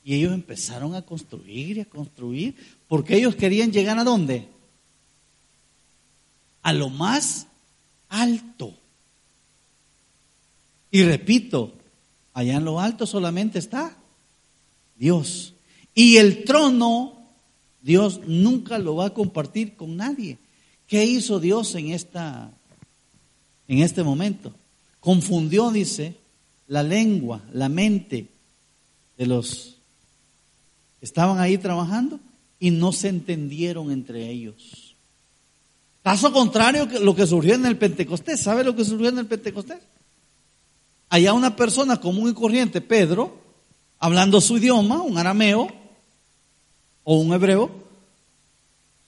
Y 0.02 0.14
ellos 0.14 0.32
empezaron 0.32 0.94
a 0.94 1.02
construir 1.02 1.76
y 1.76 1.80
a 1.80 1.84
construir, 1.84 2.56
porque 2.88 3.16
ellos 3.18 3.36
querían 3.36 3.70
llegar 3.70 3.98
a 3.98 4.04
dónde? 4.04 4.48
A 6.62 6.72
lo 6.72 6.88
más 6.88 7.48
alto. 8.08 8.72
Y 10.90 11.02
repito, 11.04 11.74
allá 12.32 12.56
en 12.56 12.64
lo 12.64 12.80
alto 12.80 13.06
solamente 13.06 13.58
está 13.58 13.96
Dios. 14.96 15.54
Y 15.94 16.16
el 16.16 16.44
trono, 16.44 17.28
Dios 17.82 18.20
nunca 18.26 18.78
lo 18.78 18.96
va 18.96 19.06
a 19.06 19.14
compartir 19.14 19.76
con 19.76 19.96
nadie. 19.96 20.38
¿Qué 20.86 21.04
hizo 21.04 21.40
Dios 21.40 21.74
en 21.74 21.90
esta 21.90 22.50
en 23.68 23.78
este 23.78 24.02
momento? 24.02 24.52
Confundió, 25.00 25.70
dice, 25.70 26.16
la 26.68 26.82
lengua, 26.82 27.42
la 27.52 27.68
mente 27.68 28.28
de 29.16 29.26
los 29.26 29.76
Estaban 31.00 31.38
ahí 31.38 31.58
trabajando 31.58 32.18
y 32.58 32.70
no 32.70 32.92
se 32.92 33.08
entendieron 33.08 33.92
entre 33.92 34.28
ellos. 34.28 34.96
Caso 36.02 36.32
contrario 36.32 36.88
que 36.88 36.98
lo 36.98 37.14
que 37.14 37.26
surgió 37.26 37.54
en 37.54 37.66
el 37.66 37.76
Pentecostés. 37.76 38.40
¿Sabe 38.40 38.64
lo 38.64 38.74
que 38.74 38.84
surgió 38.84 39.08
en 39.08 39.18
el 39.18 39.26
Pentecostés? 39.26 39.78
Allá 41.16 41.32
una 41.32 41.56
persona 41.56 41.98
común 41.98 42.28
y 42.28 42.34
corriente, 42.34 42.82
Pedro, 42.82 43.40
hablando 43.98 44.38
su 44.38 44.58
idioma, 44.58 45.00
un 45.00 45.16
arameo 45.16 45.66
o 47.04 47.16
un 47.16 47.32
hebreo, 47.32 47.70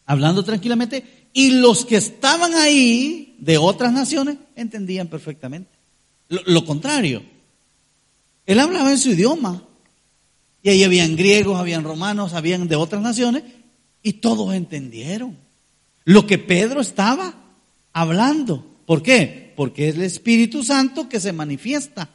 hablando 0.06 0.42
tranquilamente, 0.42 1.28
y 1.34 1.50
los 1.60 1.84
que 1.84 1.96
estaban 1.96 2.54
ahí 2.54 3.36
de 3.38 3.58
otras 3.58 3.92
naciones 3.92 4.38
entendían 4.56 5.08
perfectamente. 5.08 5.68
Lo, 6.30 6.64
contrario, 6.64 7.22
él 8.46 8.58
hablaba 8.58 8.90
en 8.90 8.98
su 8.98 9.10
idioma, 9.10 9.62
y 10.62 10.70
ahí 10.70 10.84
habían 10.84 11.14
griegos, 11.14 11.60
habían 11.60 11.84
romanos, 11.84 12.32
habían 12.32 12.68
de 12.68 12.76
otras 12.76 13.02
naciones, 13.02 13.42
y 14.02 14.14
todos 14.14 14.54
entendieron 14.54 15.36
lo 16.06 16.26
que 16.26 16.38
Pedro 16.38 16.80
estaba 16.80 17.34
hablando. 17.92 18.64
¿Por 18.86 19.02
qué? 19.02 19.47
Porque 19.58 19.88
es 19.88 19.96
el 19.96 20.02
Espíritu 20.02 20.62
Santo 20.62 21.08
que 21.08 21.18
se 21.18 21.32
manifiesta. 21.32 22.08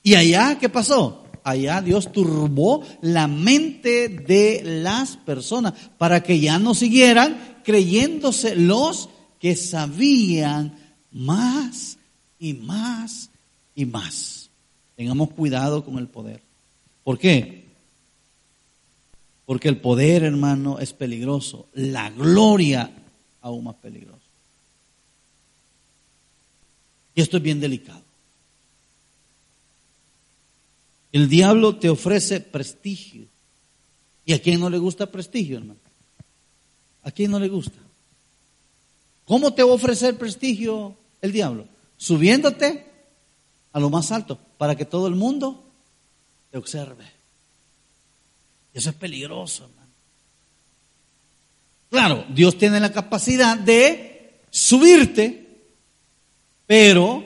Y 0.00 0.14
allá, 0.14 0.60
¿qué 0.60 0.68
pasó? 0.68 1.24
Allá 1.42 1.82
Dios 1.82 2.12
turbó 2.12 2.84
la 3.00 3.26
mente 3.26 4.08
de 4.08 4.62
las 4.62 5.16
personas 5.16 5.72
para 5.98 6.22
que 6.22 6.38
ya 6.38 6.60
no 6.60 6.74
siguieran 6.74 7.58
creyéndose 7.64 8.54
los 8.54 9.08
que 9.40 9.56
sabían 9.56 10.78
más 11.10 11.98
y 12.38 12.54
más 12.54 13.30
y 13.74 13.84
más. 13.84 14.48
Tengamos 14.94 15.32
cuidado 15.32 15.84
con 15.84 15.98
el 15.98 16.06
poder. 16.06 16.42
¿Por 17.02 17.18
qué? 17.18 17.64
Porque 19.46 19.68
el 19.68 19.78
poder, 19.78 20.22
hermano, 20.22 20.78
es 20.78 20.92
peligroso. 20.92 21.66
La 21.72 22.10
gloria 22.10 22.88
aún 23.40 23.64
más 23.64 23.74
peligrosa. 23.74 24.21
Y 27.14 27.20
esto 27.20 27.36
es 27.36 27.42
bien 27.42 27.60
delicado. 27.60 28.02
El 31.12 31.28
diablo 31.28 31.76
te 31.76 31.90
ofrece 31.90 32.40
prestigio. 32.40 33.26
¿Y 34.24 34.32
a 34.32 34.40
quién 34.40 34.60
no 34.60 34.70
le 34.70 34.78
gusta 34.78 35.10
prestigio, 35.10 35.58
hermano? 35.58 35.80
¿A 37.02 37.10
quién 37.10 37.30
no 37.30 37.38
le 37.38 37.48
gusta? 37.48 37.78
¿Cómo 39.26 39.52
te 39.52 39.62
va 39.62 39.70
a 39.70 39.74
ofrecer 39.74 40.16
prestigio 40.16 40.96
el 41.20 41.32
diablo? 41.32 41.66
Subiéndote 41.96 42.86
a 43.72 43.80
lo 43.80 43.90
más 43.90 44.10
alto 44.12 44.38
para 44.58 44.76
que 44.76 44.84
todo 44.84 45.06
el 45.06 45.14
mundo 45.14 45.64
te 46.50 46.58
observe. 46.58 47.04
Eso 48.72 48.90
es 48.90 48.96
peligroso, 48.96 49.64
hermano. 49.64 49.82
Claro, 51.90 52.24
Dios 52.34 52.56
tiene 52.56 52.80
la 52.80 52.92
capacidad 52.92 53.58
de 53.58 54.40
subirte, 54.50 55.41
pero 56.66 57.24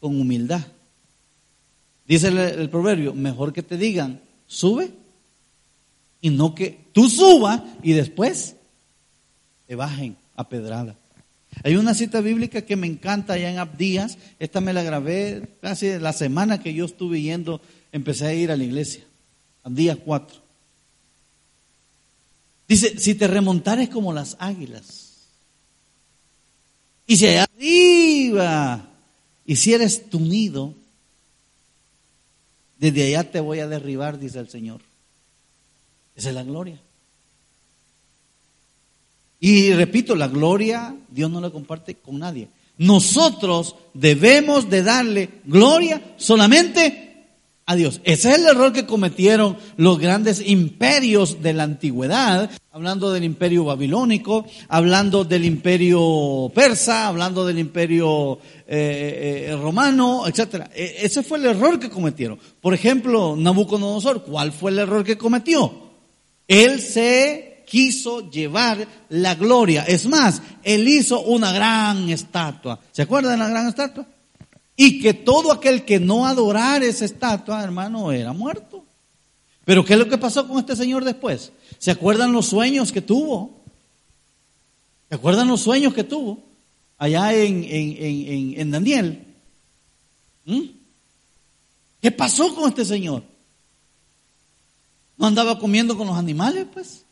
con 0.00 0.20
humildad. 0.20 0.66
Dice 2.06 2.28
el, 2.28 2.68
proverbio, 2.68 3.14
mejor 3.14 3.52
que 3.52 3.62
te 3.62 3.76
digan, 3.76 4.20
sube, 4.46 4.90
y 6.20 6.30
no 6.30 6.54
que 6.54 6.78
tú 6.92 7.08
subas 7.08 7.62
y 7.82 7.92
después 7.92 8.56
te 9.66 9.76
bajen 9.76 10.16
a 10.36 10.48
pedrada. 10.48 10.96
Hay 11.64 11.76
una 11.76 11.94
cita 11.94 12.20
bíblica 12.20 12.62
que 12.62 12.76
me 12.76 12.86
encanta 12.86 13.34
allá 13.34 13.50
en 13.50 13.58
Abdías, 13.58 14.18
esta 14.38 14.60
me 14.60 14.72
la 14.72 14.82
grabé 14.82 15.48
casi 15.60 15.98
la 15.98 16.12
semana 16.12 16.62
que 16.62 16.74
yo 16.74 16.84
estuve 16.86 17.20
yendo 17.20 17.60
empecé 17.92 18.26
a 18.26 18.34
ir 18.34 18.50
a 18.50 18.56
la 18.56 18.64
iglesia, 18.64 19.04
al 19.62 19.74
día 19.74 19.96
4. 19.96 20.40
Dice, 22.66 22.98
si 22.98 23.14
te 23.14 23.28
remontares 23.28 23.90
como 23.90 24.12
las 24.12 24.36
águilas, 24.38 25.12
y 27.06 27.16
si 27.16 27.26
allá 27.26 27.46
arriba 28.40 28.88
hicieres 29.44 30.08
tu 30.08 30.20
nido, 30.20 30.74
desde 32.78 33.06
allá 33.06 33.30
te 33.30 33.40
voy 33.40 33.60
a 33.60 33.68
derribar, 33.68 34.18
dice 34.18 34.38
el 34.38 34.48
Señor. 34.48 34.80
Esa 36.14 36.30
es 36.30 36.34
la 36.34 36.44
gloria. 36.44 36.80
Y 39.40 39.72
repito, 39.72 40.14
la 40.14 40.28
gloria 40.28 40.94
Dios 41.08 41.30
no 41.30 41.40
la 41.40 41.50
comparte 41.50 41.96
con 41.96 42.18
nadie. 42.18 42.48
Nosotros 42.78 43.76
debemos 43.94 44.70
de 44.70 44.82
darle 44.82 45.28
gloria 45.44 46.14
solamente 46.16 47.01
Dios. 47.76 48.00
Ese 48.04 48.30
es 48.30 48.38
el 48.38 48.46
error 48.46 48.72
que 48.72 48.86
cometieron 48.86 49.56
los 49.76 49.98
grandes 49.98 50.42
imperios 50.46 51.42
de 51.42 51.52
la 51.52 51.64
antigüedad, 51.64 52.50
hablando 52.70 53.12
del 53.12 53.24
imperio 53.24 53.64
babilónico, 53.64 54.46
hablando 54.68 55.24
del 55.24 55.44
imperio 55.44 56.50
persa, 56.54 57.08
hablando 57.08 57.46
del 57.46 57.58
imperio 57.58 58.38
eh, 58.66 59.48
eh, 59.48 59.56
romano, 59.56 60.26
etc. 60.26 60.66
E, 60.74 60.96
ese 61.02 61.22
fue 61.22 61.38
el 61.38 61.46
error 61.46 61.78
que 61.78 61.90
cometieron. 61.90 62.38
Por 62.60 62.74
ejemplo, 62.74 63.36
Nabucodonosor, 63.36 64.22
¿cuál 64.22 64.52
fue 64.52 64.70
el 64.70 64.78
error 64.78 65.04
que 65.04 65.18
cometió? 65.18 65.72
Él 66.48 66.80
se 66.80 67.64
quiso 67.66 68.30
llevar 68.30 68.86
la 69.08 69.34
gloria. 69.34 69.84
Es 69.84 70.06
más, 70.06 70.42
él 70.62 70.86
hizo 70.86 71.20
una 71.22 71.52
gran 71.52 72.08
estatua. 72.10 72.78
¿Se 72.90 73.02
acuerdan 73.02 73.32
de 73.32 73.38
la 73.38 73.48
gran 73.48 73.68
estatua? 73.68 74.06
Y 74.76 75.00
que 75.00 75.14
todo 75.14 75.52
aquel 75.52 75.84
que 75.84 76.00
no 76.00 76.26
adorara 76.26 76.84
esa 76.84 77.04
estatua, 77.04 77.62
hermano, 77.62 78.10
era 78.12 78.32
muerto. 78.32 78.84
Pero 79.64 79.84
¿qué 79.84 79.92
es 79.92 79.98
lo 79.98 80.08
que 80.08 80.18
pasó 80.18 80.48
con 80.48 80.58
este 80.58 80.74
señor 80.76 81.04
después? 81.04 81.52
¿Se 81.78 81.90
acuerdan 81.90 82.32
los 82.32 82.46
sueños 82.46 82.90
que 82.90 83.00
tuvo? 83.00 83.62
¿Se 85.08 85.14
acuerdan 85.14 85.48
los 85.48 85.60
sueños 85.60 85.94
que 85.94 86.04
tuvo 86.04 86.42
allá 86.98 87.34
en, 87.34 87.64
en, 87.64 88.70
Daniel? 88.70 89.24
¿Mm? 90.44 90.62
¿Qué 92.00 92.10
pasó 92.10 92.54
con 92.54 92.68
este 92.68 92.84
señor? 92.84 93.22
¿No 95.16 95.26
andaba 95.26 95.58
comiendo 95.58 95.96
con 95.96 96.08
los 96.08 96.16
animales, 96.16 96.66
pues? 96.72 97.04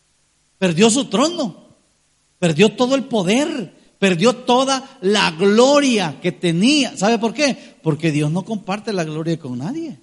Perdió 0.59 0.91
su 0.91 1.05
trono, 1.05 1.65
perdió 2.39 2.75
todo 2.75 2.97
el 2.97 3.05
poder, 3.05 3.73
Perdió 4.01 4.35
toda 4.35 4.99
la 5.03 5.31
gloria 5.33 6.17
que 6.23 6.33
tenía. 6.33 6.97
¿Sabe 6.97 7.19
por 7.19 7.35
qué? 7.35 7.55
Porque 7.83 8.11
Dios 8.11 8.33
no 8.33 8.47
comparte 8.47 8.95
la 8.95 9.05
gloria 9.05 9.39
con 9.39 9.59
nadie. 9.59 9.99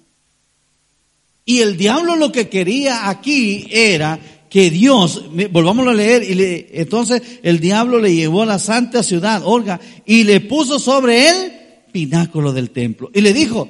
Y 1.44 1.62
el 1.62 1.76
diablo 1.76 2.14
lo 2.14 2.30
que 2.30 2.48
quería 2.48 3.08
aquí 3.08 3.66
era 3.70 4.20
que 4.48 4.70
Dios, 4.70 5.24
volvamos 5.50 5.86
a 5.88 5.94
leer, 5.94 6.22
y 6.22 6.78
entonces 6.78 7.20
el 7.42 7.58
diablo 7.58 7.98
le 7.98 8.14
llevó 8.14 8.42
a 8.42 8.46
la 8.46 8.60
santa 8.60 9.02
ciudad, 9.02 9.42
Olga, 9.44 9.80
y 10.06 10.22
le 10.22 10.40
puso 10.40 10.78
sobre 10.78 11.28
él 11.28 11.52
pináculo 11.90 12.52
del 12.52 12.70
templo. 12.70 13.10
Y 13.12 13.20
le 13.20 13.32
dijo, 13.32 13.68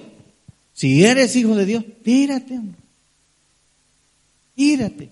si 0.74 1.04
eres 1.04 1.34
hijo 1.36 1.56
de 1.56 1.64
Dios, 1.64 1.84
tírate, 2.04 2.60
tírate. 4.54 5.08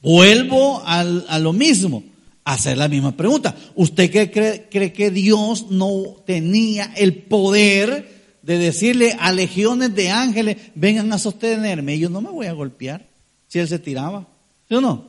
Vuelvo 0.00 0.82
a 0.86 1.38
lo 1.38 1.52
mismo. 1.52 2.02
Hacer 2.44 2.78
la 2.78 2.88
misma 2.88 3.16
pregunta. 3.16 3.54
¿Usted 3.74 4.10
cree, 4.10 4.68
cree 4.70 4.92
que 4.92 5.10
Dios 5.10 5.70
no 5.70 6.16
tenía 6.26 6.92
el 6.96 7.14
poder 7.14 8.38
de 8.42 8.58
decirle 8.58 9.16
a 9.18 9.32
legiones 9.32 9.94
de 9.94 10.10
ángeles, 10.10 10.56
vengan 10.74 11.12
a 11.12 11.18
sostenerme? 11.18 11.96
Y 11.96 12.00
yo 12.00 12.08
no 12.08 12.20
me 12.20 12.30
voy 12.30 12.46
a 12.46 12.52
golpear 12.52 13.06
si 13.48 13.58
él 13.58 13.68
se 13.68 13.78
tiraba. 13.78 14.26
¿Sí 14.68 14.74
o 14.74 14.80
no? 14.80 15.04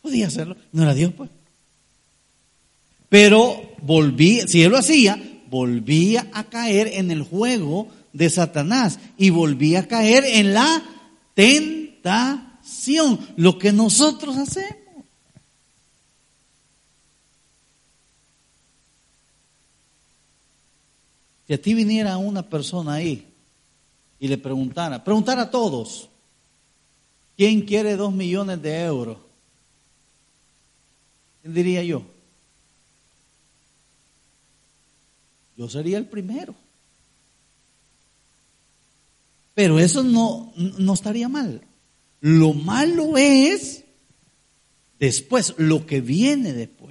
Podía 0.00 0.26
hacerlo. 0.26 0.56
No 0.72 0.82
era 0.82 0.94
Dios, 0.94 1.12
pues. 1.16 1.30
Pero 3.08 3.74
volvía, 3.82 4.48
si 4.48 4.62
él 4.62 4.70
lo 4.70 4.78
hacía, 4.78 5.22
volvía 5.50 6.28
a 6.32 6.44
caer 6.44 6.88
en 6.94 7.10
el 7.10 7.22
juego 7.22 7.88
de 8.14 8.30
Satanás 8.30 8.98
y 9.18 9.28
volvía 9.30 9.80
a 9.80 9.86
caer 9.86 10.24
en 10.24 10.54
la 10.54 10.82
tentación, 11.34 13.20
lo 13.36 13.58
que 13.58 13.72
nosotros 13.72 14.38
hacemos. 14.38 14.81
Si 21.52 21.56
a 21.56 21.60
ti 21.60 21.74
viniera 21.74 22.16
una 22.16 22.48
persona 22.48 22.94
ahí 22.94 23.30
y 24.18 24.26
le 24.26 24.38
preguntara, 24.38 25.04
preguntara 25.04 25.42
a 25.42 25.50
todos, 25.50 26.08
¿quién 27.36 27.60
quiere 27.60 27.94
dos 27.94 28.10
millones 28.10 28.62
de 28.62 28.84
euros? 28.84 29.18
¿Quién 31.42 31.52
diría 31.52 31.82
yo? 31.82 32.06
Yo 35.58 35.68
sería 35.68 35.98
el 35.98 36.06
primero. 36.06 36.54
Pero 39.52 39.78
eso 39.78 40.02
no, 40.02 40.54
no 40.56 40.94
estaría 40.94 41.28
mal. 41.28 41.60
Lo 42.22 42.54
malo 42.54 43.18
es 43.18 43.84
después, 44.98 45.52
lo 45.58 45.84
que 45.84 46.00
viene 46.00 46.54
después. 46.54 46.81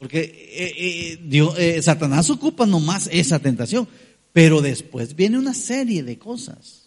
Porque 0.00 0.20
eh, 0.20 0.74
eh, 0.76 1.18
Dios, 1.22 1.56
eh, 1.56 1.80
Satanás 1.82 2.28
ocupa 2.30 2.66
nomás 2.66 3.08
esa 3.12 3.38
tentación, 3.38 3.86
pero 4.32 4.60
después 4.60 5.14
viene 5.14 5.38
una 5.38 5.54
serie 5.54 6.02
de 6.02 6.18
cosas 6.18 6.80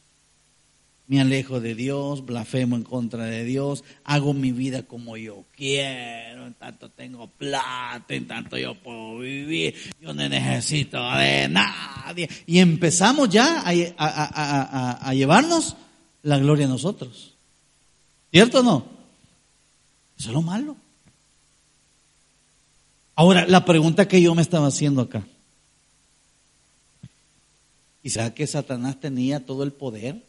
me 1.07 1.19
alejo 1.19 1.59
de 1.59 1.75
Dios, 1.75 2.25
blasfemo 2.25 2.75
en 2.75 2.83
contra 2.83 3.25
de 3.25 3.43
Dios, 3.43 3.83
hago 4.03 4.33
mi 4.33 4.51
vida 4.51 4.83
como 4.83 5.17
yo 5.17 5.43
quiero, 5.55 6.47
en 6.47 6.53
tanto 6.53 6.89
tengo 6.89 7.27
plata, 7.27 8.15
en 8.15 8.25
tanto 8.25 8.57
yo 8.57 8.73
puedo 8.75 9.19
vivir, 9.19 9.75
yo 10.01 10.13
no 10.13 10.27
necesito 10.27 10.97
de 11.15 11.49
nadie. 11.49 12.29
Y 12.47 12.59
empezamos 12.59 13.29
ya 13.29 13.63
a, 13.65 15.13
llevarnos 15.13 15.75
la 16.21 16.37
gloria 16.39 16.65
a 16.65 16.69
nosotros. 16.69 17.35
¿Cierto 18.31 18.61
o 18.61 18.63
no? 18.63 18.85
Eso 20.17 20.29
es 20.29 20.33
lo 20.33 20.41
malo. 20.41 20.75
Ahora, 23.15 23.45
la 23.47 23.65
pregunta 23.65 24.07
que 24.07 24.21
yo 24.21 24.33
me 24.35 24.41
estaba 24.41 24.67
haciendo 24.67 25.01
acá. 25.01 25.25
¿Y 28.01 28.09
sabe 28.09 28.33
que 28.33 28.47
Satanás 28.47 28.99
tenía 28.99 29.45
todo 29.45 29.63
el 29.63 29.71
poder? 29.71 30.23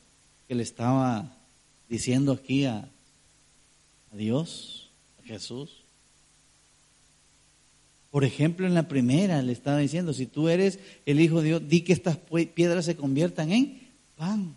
que 0.49 0.55
le 0.55 0.63
estaba 0.63 1.33
diciendo 1.89 2.33
aquí 2.33 2.65
a, 2.65 2.89
Dios, 4.13 4.91
a 5.23 5.27
Jesús. 5.27 5.83
Por 8.11 8.25
ejemplo, 8.25 8.67
en 8.67 8.75
la 8.75 8.87
primera 8.87 9.43
le 9.43 9.53
estaba 9.53 9.79
diciendo, 9.79 10.13
si 10.13 10.27
tú 10.27 10.49
eres 10.49 10.79
el 11.05 11.21
Hijo 11.21 11.41
de 11.41 11.49
Dios, 11.49 11.69
di 11.69 11.81
que 11.81 11.93
estas 11.93 12.17
piedras 12.55 12.85
se 12.85 12.97
conviertan 12.97 13.51
en 13.51 13.89
pan. 14.17 14.55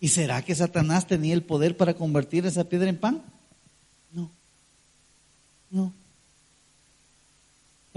¿Y 0.00 0.08
será 0.08 0.44
que 0.44 0.54
Satanás 0.54 1.06
tenía 1.06 1.32
el 1.32 1.42
poder 1.42 1.76
para 1.76 1.94
convertir 1.94 2.44
esa 2.44 2.64
piedra 2.64 2.90
en 2.90 2.98
pan? 2.98 3.22
No. 4.12 4.30
No. 5.70 5.92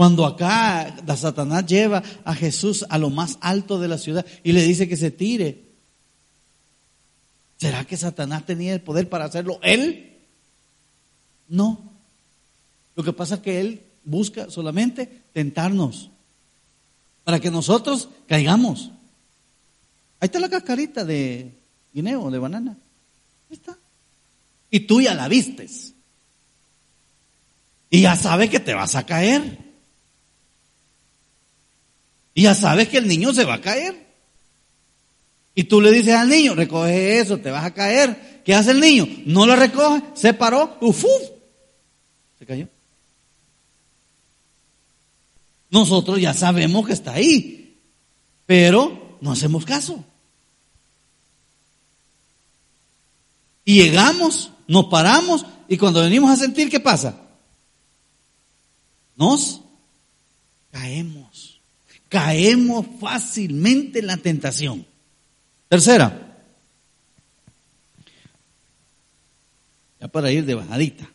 Cuando 0.02 0.26
acá 0.26 0.96
Satanás 1.16 1.64
lleva 1.68 2.02
a 2.26 2.34
Jesús 2.34 2.88
a 2.90 2.98
lo 2.98 3.12
más 3.12 3.38
alto 3.40 3.80
de 3.80 3.88
la 3.88 4.00
ciudad 4.00 4.26
y 4.44 4.52
le 4.52 4.64
dice 4.64 4.90
que 4.90 4.98
se 4.98 5.12
tire, 5.12 5.62
¿Será 7.58 7.86
que 7.86 7.96
Satanás 7.96 8.44
tenía 8.48 8.74
el 8.74 8.82
poder 8.82 9.10
para 9.10 9.26
hacerlo 9.26 9.60
él? 9.62 10.18
No. 11.50 11.80
Lo 12.96 13.04
que 13.04 13.14
pasa 13.14 13.36
es 13.36 13.42
que 13.42 13.62
él 13.62 13.84
busca 14.04 14.50
solamente 14.50 15.22
tentarnos 15.34 16.10
para 17.24 17.40
que 17.40 17.52
nosotros 17.52 18.10
caigamos. 18.28 18.90
Ahí 20.20 20.26
está 20.26 20.40
la 20.40 20.50
cascarita 20.50 21.06
de 21.06 21.52
guineo, 21.94 22.32
de 22.32 22.40
banana. 22.40 22.76
Ahí 23.52 23.56
está. 23.56 23.78
Y 24.72 24.80
tú 24.80 25.00
ya 25.00 25.14
la 25.14 25.28
vistes. 25.28 25.94
Y 27.92 28.02
ya 28.02 28.16
sabes 28.16 28.50
que 28.50 28.60
te 28.60 28.74
vas 28.74 28.96
a 28.96 29.06
caer. 29.06 29.71
Y 32.34 32.44
ya 32.44 32.56
sabes 32.56 32.88
que 32.88 32.98
el 32.98 33.08
niño 33.08 33.34
se 33.34 33.46
va 33.46 33.56
a 33.56 33.62
caer. 33.62 34.08
Y 35.54 35.66
tú 35.66 35.82
le 35.82 35.92
dices 35.92 36.14
al 36.14 36.30
niño, 36.30 36.56
recoge 36.56 37.20
eso, 37.20 37.38
te 37.38 37.52
vas 37.52 37.66
a 37.66 37.74
caer. 37.74 38.42
¿Qué 38.46 38.56
hace 38.56 38.72
el 38.72 38.80
niño? 38.80 39.08
No 39.26 39.46
lo 39.46 39.56
recoge, 39.56 40.02
se 40.14 40.34
paró, 40.34 40.78
uf, 40.82 41.04
se 42.40 42.46
cayó. 42.46 42.68
Nosotros 45.70 46.20
ya 46.20 46.34
sabemos 46.34 46.86
que 46.86 46.94
está 46.94 47.14
ahí, 47.14 47.78
pero 48.46 49.18
no 49.22 49.32
hacemos 49.32 49.66
caso. 49.66 50.04
Y 53.64 53.84
llegamos, 53.84 54.52
nos 54.68 54.86
paramos 54.86 55.46
y 55.68 55.78
cuando 55.78 56.02
venimos 56.02 56.32
a 56.32 56.36
sentir, 56.36 56.70
¿qué 56.70 56.80
pasa? 56.80 57.16
Nos 59.16 59.62
caemos. 60.72 61.51
Caemos 62.12 62.86
fácilmente 63.00 64.00
en 64.00 64.08
la 64.08 64.18
tentación. 64.18 64.86
Tercera, 65.70 66.44
ya 69.98 70.10
para 70.10 70.30
ir 70.30 70.44
de 70.44 70.56
bajadita. 70.56 71.10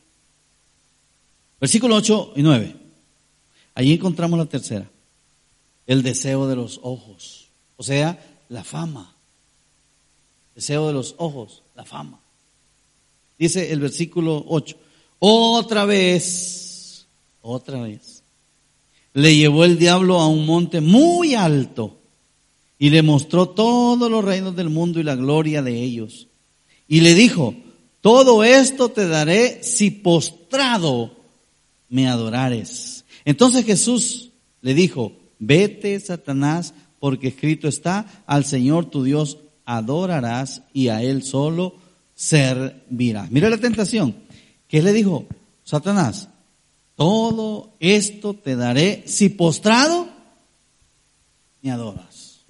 Versículo 1.60 1.96
8 1.96 2.32
y 2.36 2.42
9. 2.42 2.76
Allí 3.74 3.92
encontramos 3.92 4.38
la 4.38 4.46
tercera. 4.46 4.88
El 5.86 6.02
deseo 6.02 6.48
de 6.48 6.56
los 6.56 6.80
ojos. 6.82 7.48
O 7.76 7.82
sea, 7.82 8.18
la 8.48 8.64
fama. 8.64 9.14
Deseo 10.54 10.86
de 10.86 10.94
los 10.94 11.14
ojos, 11.18 11.62
la 11.74 11.84
fama. 11.84 12.18
Dice 13.38 13.70
el 13.70 13.80
versículo 13.80 14.42
8. 14.48 14.74
Otra 15.18 15.84
vez, 15.84 17.04
otra 17.42 17.82
vez. 17.82 18.15
Le 19.16 19.34
llevó 19.34 19.64
el 19.64 19.78
diablo 19.78 20.20
a 20.20 20.28
un 20.28 20.44
monte 20.44 20.82
muy 20.82 21.34
alto 21.34 21.96
y 22.78 22.90
le 22.90 23.00
mostró 23.00 23.48
todos 23.48 24.10
los 24.10 24.22
reinos 24.22 24.54
del 24.54 24.68
mundo 24.68 25.00
y 25.00 25.04
la 25.04 25.14
gloria 25.14 25.62
de 25.62 25.82
ellos. 25.82 26.26
Y 26.86 27.00
le 27.00 27.14
dijo, 27.14 27.54
todo 28.02 28.44
esto 28.44 28.90
te 28.90 29.08
daré 29.08 29.62
si 29.62 29.90
postrado 29.90 31.12
me 31.88 32.08
adorares. 32.08 33.06
Entonces 33.24 33.64
Jesús 33.64 34.32
le 34.60 34.74
dijo, 34.74 35.12
vete 35.38 35.98
Satanás, 35.98 36.74
porque 37.00 37.28
escrito 37.28 37.68
está, 37.68 38.22
al 38.26 38.44
Señor 38.44 38.90
tu 38.90 39.02
Dios 39.02 39.38
adorarás 39.64 40.60
y 40.74 40.88
a 40.88 41.02
Él 41.02 41.22
solo 41.22 41.76
servirás. 42.14 43.30
Mira 43.30 43.48
la 43.48 43.56
tentación. 43.56 44.14
¿Qué 44.68 44.82
le 44.82 44.92
dijo? 44.92 45.24
Satanás, 45.64 46.28
todo 46.96 47.74
esto 47.78 48.34
te 48.34 48.56
daré 48.56 49.04
si 49.06 49.28
postrado 49.28 50.08
me 51.62 51.70
adoras. 51.70 52.44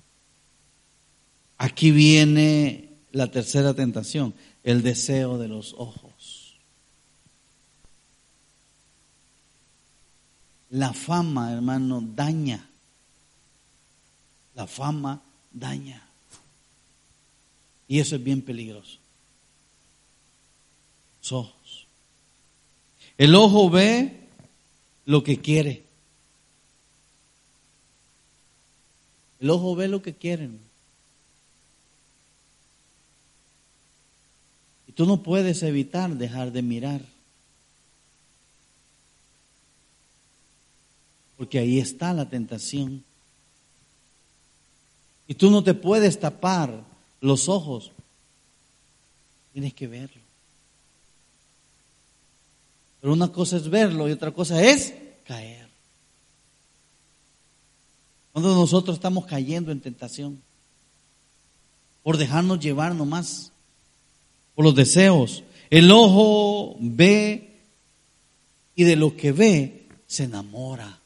Aquí 1.59 1.91
viene 1.91 2.91
la 3.13 3.31
tercera 3.31 3.75
tentación, 3.75 4.35
el 4.63 4.83
deseo 4.83 5.39
de 5.39 5.49
los 5.49 5.75
ojos. 5.75 6.57
La 10.71 10.93
fama, 10.93 11.53
hermano, 11.53 12.03
daña. 12.03 12.69
La 14.55 14.67
fama 14.67 15.23
daña. 15.51 16.07
Y 17.89 18.01
eso 18.01 18.17
es 18.17 18.23
bien 18.23 18.43
peligroso. 18.43 18.99
Los 21.21 21.33
ojos. 21.33 21.87
El 23.17 23.35
ojo 23.35 23.71
ve 23.71 24.26
lo 25.07 25.25
que 25.25 25.41
quiere. 25.41 25.85
El 29.41 29.51
ojo 29.51 29.75
ve 29.75 29.89
lo 29.89 30.03
que 30.03 30.15
quiere. 30.15 30.51
Tú 34.95 35.05
no 35.05 35.23
puedes 35.23 35.63
evitar 35.63 36.11
dejar 36.11 36.53
de 36.53 36.63
mirar. 36.63 37.03
Porque 41.37 41.59
ahí 41.59 41.79
está 41.79 42.15
la 42.15 42.29
tentación. 42.29 43.05
Y 45.29 45.35
tú 45.35 45.51
no 45.51 45.63
te 45.63 45.75
puedes 45.75 46.19
tapar 46.19 46.83
los 47.21 47.49
ojos. 47.49 47.93
Tienes 49.53 49.75
que 49.75 49.87
verlo. 49.87 50.26
Pero 53.01 53.13
una 53.13 53.33
cosa 53.33 53.57
es 53.57 53.69
verlo 53.69 54.09
y 54.09 54.13
otra 54.13 54.31
cosa 54.33 54.63
es 54.63 54.95
caer. 55.25 55.67
Cuando 58.33 58.55
nosotros 58.55 58.97
estamos 58.97 59.27
cayendo 59.27 59.73
en 59.73 59.81
tentación, 59.81 60.43
por 62.03 62.19
dejarnos 62.19 62.61
llevar 62.61 62.95
nomás, 62.95 63.51
por 64.55 64.65
los 64.65 64.75
deseos. 64.75 65.45
El 65.71 65.91
ojo 65.91 66.77
ve 66.81 67.57
y 68.75 68.85
de 68.85 68.97
lo 68.97 69.17
que 69.17 69.33
ve 69.33 69.87
se 70.07 70.25
enamora. 70.25 71.01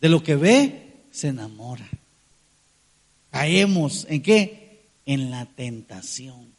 De 0.00 0.08
lo 0.08 0.22
que 0.22 0.36
ve 0.36 1.04
se 1.10 1.28
enamora. 1.28 1.88
Caemos 3.30 4.06
en 4.08 4.22
qué? 4.22 4.82
En 5.06 5.30
la 5.30 5.46
tentación. 5.46 6.51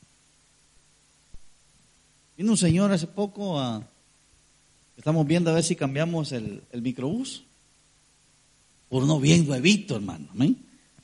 Vino 2.38 2.51
un 2.51 2.57
señor 2.57 2.91
hace 2.91 3.07
poco 3.07 3.59
a... 3.59 3.88
Estamos 4.97 5.25
viendo 5.25 5.49
a 5.49 5.53
ver 5.53 5.63
si 5.63 5.75
cambiamos 5.75 6.31
el, 6.31 6.63
microbús 6.71 7.43
por 8.89 9.03
uno 9.03 9.19
bien 9.19 9.47
nuevito, 9.47 9.95
hermano, 9.95 10.27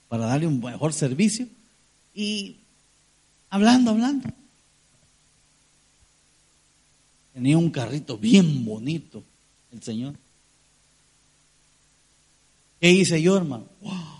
para 0.07 0.27
darle 0.27 0.45
un 0.45 0.59
mejor 0.59 0.93
servicio. 0.93 1.47
Y 2.13 2.57
hablando, 3.49 3.91
hablando. 3.91 4.30
Tenía 7.34 7.57
un 7.57 7.71
carrito 7.71 8.17
bien 8.17 8.63
bonito 8.63 9.23
el 9.71 9.82
Señor. 9.82 10.15
¿Qué 12.80 12.91
hice 12.91 13.21
yo, 13.21 13.38
hermano? 13.38 13.65
¡Wow! 13.82 14.19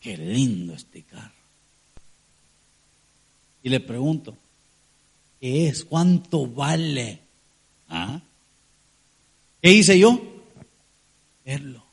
Qué 0.00 0.16
lindo 0.16 0.74
este 0.74 1.02
carro. 1.02 1.30
Y 3.62 3.68
le 3.68 3.78
pregunto, 3.80 4.36
¿qué 5.42 5.66
es? 5.66 5.84
¿Cuánto 5.84 6.46
vale? 6.46 7.18
¿Ah? 7.88 8.20
¿Qué 9.60 9.72
hice 9.72 9.98
yo? 9.98 10.22
Verlo. 11.44 11.84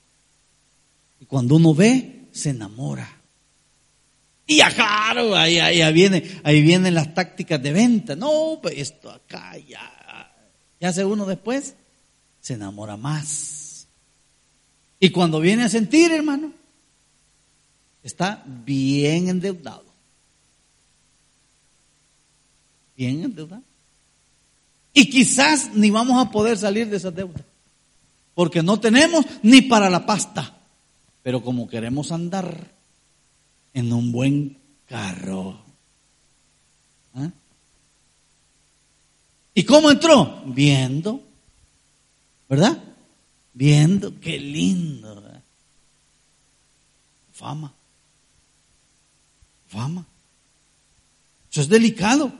Y 1.19 1.25
cuando 1.25 1.55
uno 1.55 1.73
ve, 1.73 2.27
se 2.31 2.51
enamora. 2.51 3.09
Y 4.45 4.61
claro, 4.61 5.35
ahí, 5.35 5.57
ahí, 5.57 5.91
viene, 5.93 6.41
ahí 6.43 6.61
vienen 6.61 6.93
las 6.93 7.11
tácticas 7.15 7.61
de 7.61 7.71
venta. 7.71 8.15
No, 8.15 8.59
pues 8.61 8.75
esto 8.77 9.09
acá, 9.09 9.57
ya. 9.57 10.31
Ya 10.79 10.89
hace 10.89 11.03
uno 11.03 11.25
después, 11.25 11.73
se 12.41 12.53
enamora 12.53 12.97
más. 12.97 13.87
Y 14.99 15.09
cuando 15.09 15.39
viene 15.39 15.63
a 15.63 15.69
sentir, 15.69 16.11
hermano, 16.11 16.53
está 18.03 18.43
bien 18.45 19.27
endeudado. 19.27 19.88
Bien 22.99 23.23
endeudado. 23.23 23.63
Y 24.93 25.09
quizás 25.09 25.73
ni 25.73 25.89
vamos 25.89 26.21
a 26.21 26.29
poder 26.29 26.57
salir 26.57 26.89
de 26.89 26.97
esa 26.97 27.11
deuda. 27.11 27.39
Porque 28.35 28.61
no 28.61 28.77
tenemos 28.77 29.25
ni 29.41 29.61
para 29.61 29.89
la 29.89 30.05
pasta. 30.05 30.59
Pero 31.23 31.41
como 31.41 31.69
queremos 31.69 32.11
andar 32.11 32.73
en 33.73 33.93
un 33.93 34.11
buen 34.11 34.57
carro. 34.85 35.61
¿Ah? 37.15 37.29
¿Y 39.53 39.63
cómo 39.63 39.91
entró? 39.91 40.43
Viendo. 40.47 41.23
¿Verdad? 42.49 42.83
Viendo. 43.53 44.19
Qué 44.19 44.37
lindo. 44.37 45.23
Fama 47.31 47.73
fama. 49.69 50.05
Eso 51.49 51.61
es 51.61 51.69
delicado. 51.69 52.33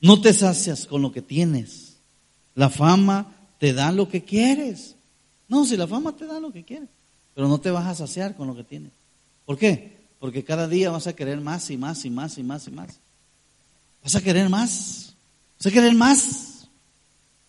No 0.00 0.20
te 0.20 0.32
sacias 0.32 0.86
con 0.86 1.02
lo 1.02 1.12
que 1.12 1.22
tienes. 1.22 1.96
La 2.54 2.70
fama 2.70 3.34
te 3.58 3.72
da 3.72 3.92
lo 3.92 4.08
que 4.08 4.24
quieres. 4.24 4.94
No, 5.48 5.64
si 5.64 5.76
la 5.76 5.86
fama 5.86 6.14
te 6.14 6.26
da 6.26 6.38
lo 6.40 6.52
que 6.52 6.64
quieres, 6.64 6.88
pero 7.34 7.48
no 7.48 7.58
te 7.58 7.70
vas 7.70 7.86
a 7.86 7.94
saciar 7.94 8.36
con 8.36 8.46
lo 8.46 8.54
que 8.54 8.64
tienes. 8.64 8.92
¿Por 9.44 9.58
qué? 9.58 9.96
Porque 10.20 10.44
cada 10.44 10.68
día 10.68 10.90
vas 10.90 11.06
a 11.06 11.14
querer 11.14 11.40
más 11.40 11.70
y 11.70 11.76
más 11.76 12.04
y 12.04 12.10
más 12.10 12.38
y 12.38 12.42
más 12.42 12.68
y 12.68 12.70
más. 12.70 12.98
Vas 14.02 14.14
a 14.14 14.20
querer 14.20 14.48
más. 14.48 15.14
Vas 15.58 15.66
a 15.66 15.70
querer 15.70 15.94
más. 15.94 16.68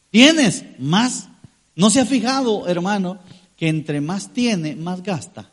Tienes 0.10 0.64
más. 0.80 1.28
¿No 1.76 1.90
se 1.90 2.02
ha 2.02 2.06
fijado, 2.06 2.68
hermano, 2.68 3.20
que 3.58 3.68
entre 3.68 4.02
más 4.02 4.34
tiene, 4.34 4.76
más 4.76 5.04
gasta? 5.04 5.52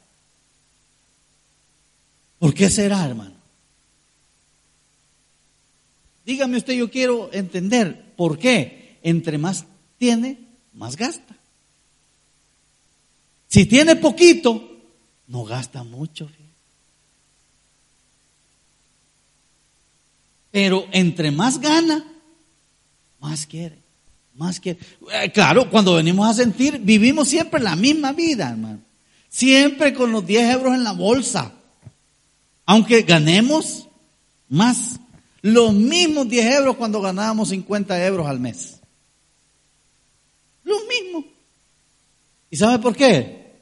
¿Por 2.39 2.55
qué 2.55 2.71
será, 2.71 3.05
hermano? 3.05 3.36
Dígame 6.27 6.59
usted, 6.59 6.75
yo 6.75 6.91
quiero 6.91 7.31
entender 7.33 8.13
por 8.17 8.39
qué. 8.39 8.99
Entre 9.03 9.39
más 9.39 9.65
tiene, 9.97 10.39
más 10.75 10.97
gasta. 10.97 11.37
Si 13.47 13.65
tiene 13.65 13.97
poquito, 13.97 14.77
no 15.29 15.45
gasta 15.45 15.85
mucho. 15.85 16.29
Pero 20.51 20.89
entre 20.91 21.31
más 21.31 21.61
gana, 21.61 22.05
más 23.21 23.47
quiere, 23.47 23.79
más 24.35 24.59
quiere. 24.59 24.81
Eh, 25.13 25.31
claro, 25.31 25.71
cuando 25.71 25.95
venimos 25.95 26.29
a 26.29 26.35
sentir, 26.35 26.79
vivimos 26.79 27.29
siempre 27.29 27.61
la 27.61 27.77
misma 27.77 28.13
vida, 28.13 28.51
hermano. 28.51 28.81
Siempre 29.29 29.95
con 29.95 30.13
los 30.13 30.27
10 30.27 30.55
euros 30.55 30.75
en 30.75 30.83
la 30.83 30.93
bolsa. 30.93 31.53
Aunque 32.65 33.03
ganemos 33.03 33.87
más, 34.49 34.99
los 35.47 35.73
mismos 35.73 36.29
10 36.29 36.57
euros 36.57 36.77
cuando 36.77 37.01
ganábamos 37.01 37.51
50 37.51 38.05
euros 38.05 38.27
al 38.27 38.41
mes. 38.41 38.81
Lo 40.65 40.75
mismo. 40.87 41.25
¿Y 42.51 42.57
sabe 42.57 42.81
por 42.81 42.97
qué? 42.97 43.55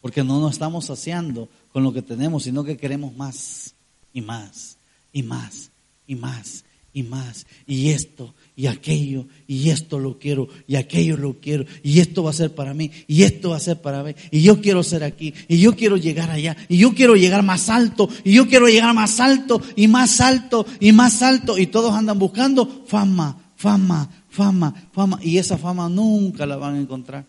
Porque 0.00 0.22
no 0.22 0.40
nos 0.40 0.52
estamos 0.52 0.86
saciando 0.86 1.48
con 1.72 1.82
lo 1.82 1.92
que 1.92 2.00
tenemos, 2.00 2.44
sino 2.44 2.62
que 2.62 2.76
queremos 2.76 3.12
más 3.16 3.74
y 4.12 4.20
más 4.20 4.78
y 5.12 5.24
más 5.24 5.72
y 6.06 6.14
más 6.14 6.64
y 6.92 7.02
más. 7.02 7.44
Y 7.66 7.90
esto 7.90 8.32
y 8.56 8.68
aquello, 8.68 9.26
y 9.46 9.68
esto 9.68 9.98
lo 9.98 10.18
quiero, 10.18 10.48
y 10.66 10.76
aquello 10.76 11.18
lo 11.18 11.38
quiero, 11.40 11.66
y 11.82 12.00
esto 12.00 12.22
va 12.22 12.30
a 12.30 12.32
ser 12.32 12.54
para 12.54 12.72
mí, 12.72 12.90
y 13.06 13.22
esto 13.22 13.50
va 13.50 13.58
a 13.58 13.60
ser 13.60 13.82
para 13.82 14.02
mí, 14.02 14.14
y 14.30 14.40
yo 14.40 14.62
quiero 14.62 14.82
ser 14.82 15.04
aquí, 15.04 15.34
y 15.46 15.58
yo 15.58 15.76
quiero 15.76 15.98
llegar 15.98 16.30
allá, 16.30 16.56
y 16.66 16.78
yo 16.78 16.94
quiero 16.94 17.16
llegar 17.16 17.42
más 17.42 17.68
alto, 17.68 18.08
y 18.24 18.32
yo 18.32 18.48
quiero 18.48 18.66
llegar 18.66 18.94
más 18.94 19.20
alto, 19.20 19.60
y 19.76 19.88
más 19.88 20.22
alto, 20.22 20.64
y 20.80 20.92
más 20.92 21.20
alto, 21.20 21.58
y 21.58 21.66
todos 21.66 21.92
andan 21.92 22.18
buscando 22.18 22.84
fama, 22.86 23.38
fama, 23.56 24.08
fama, 24.30 24.88
fama, 24.90 25.18
y 25.22 25.36
esa 25.36 25.58
fama 25.58 25.90
nunca 25.90 26.46
la 26.46 26.56
van 26.56 26.76
a 26.76 26.80
encontrar. 26.80 27.26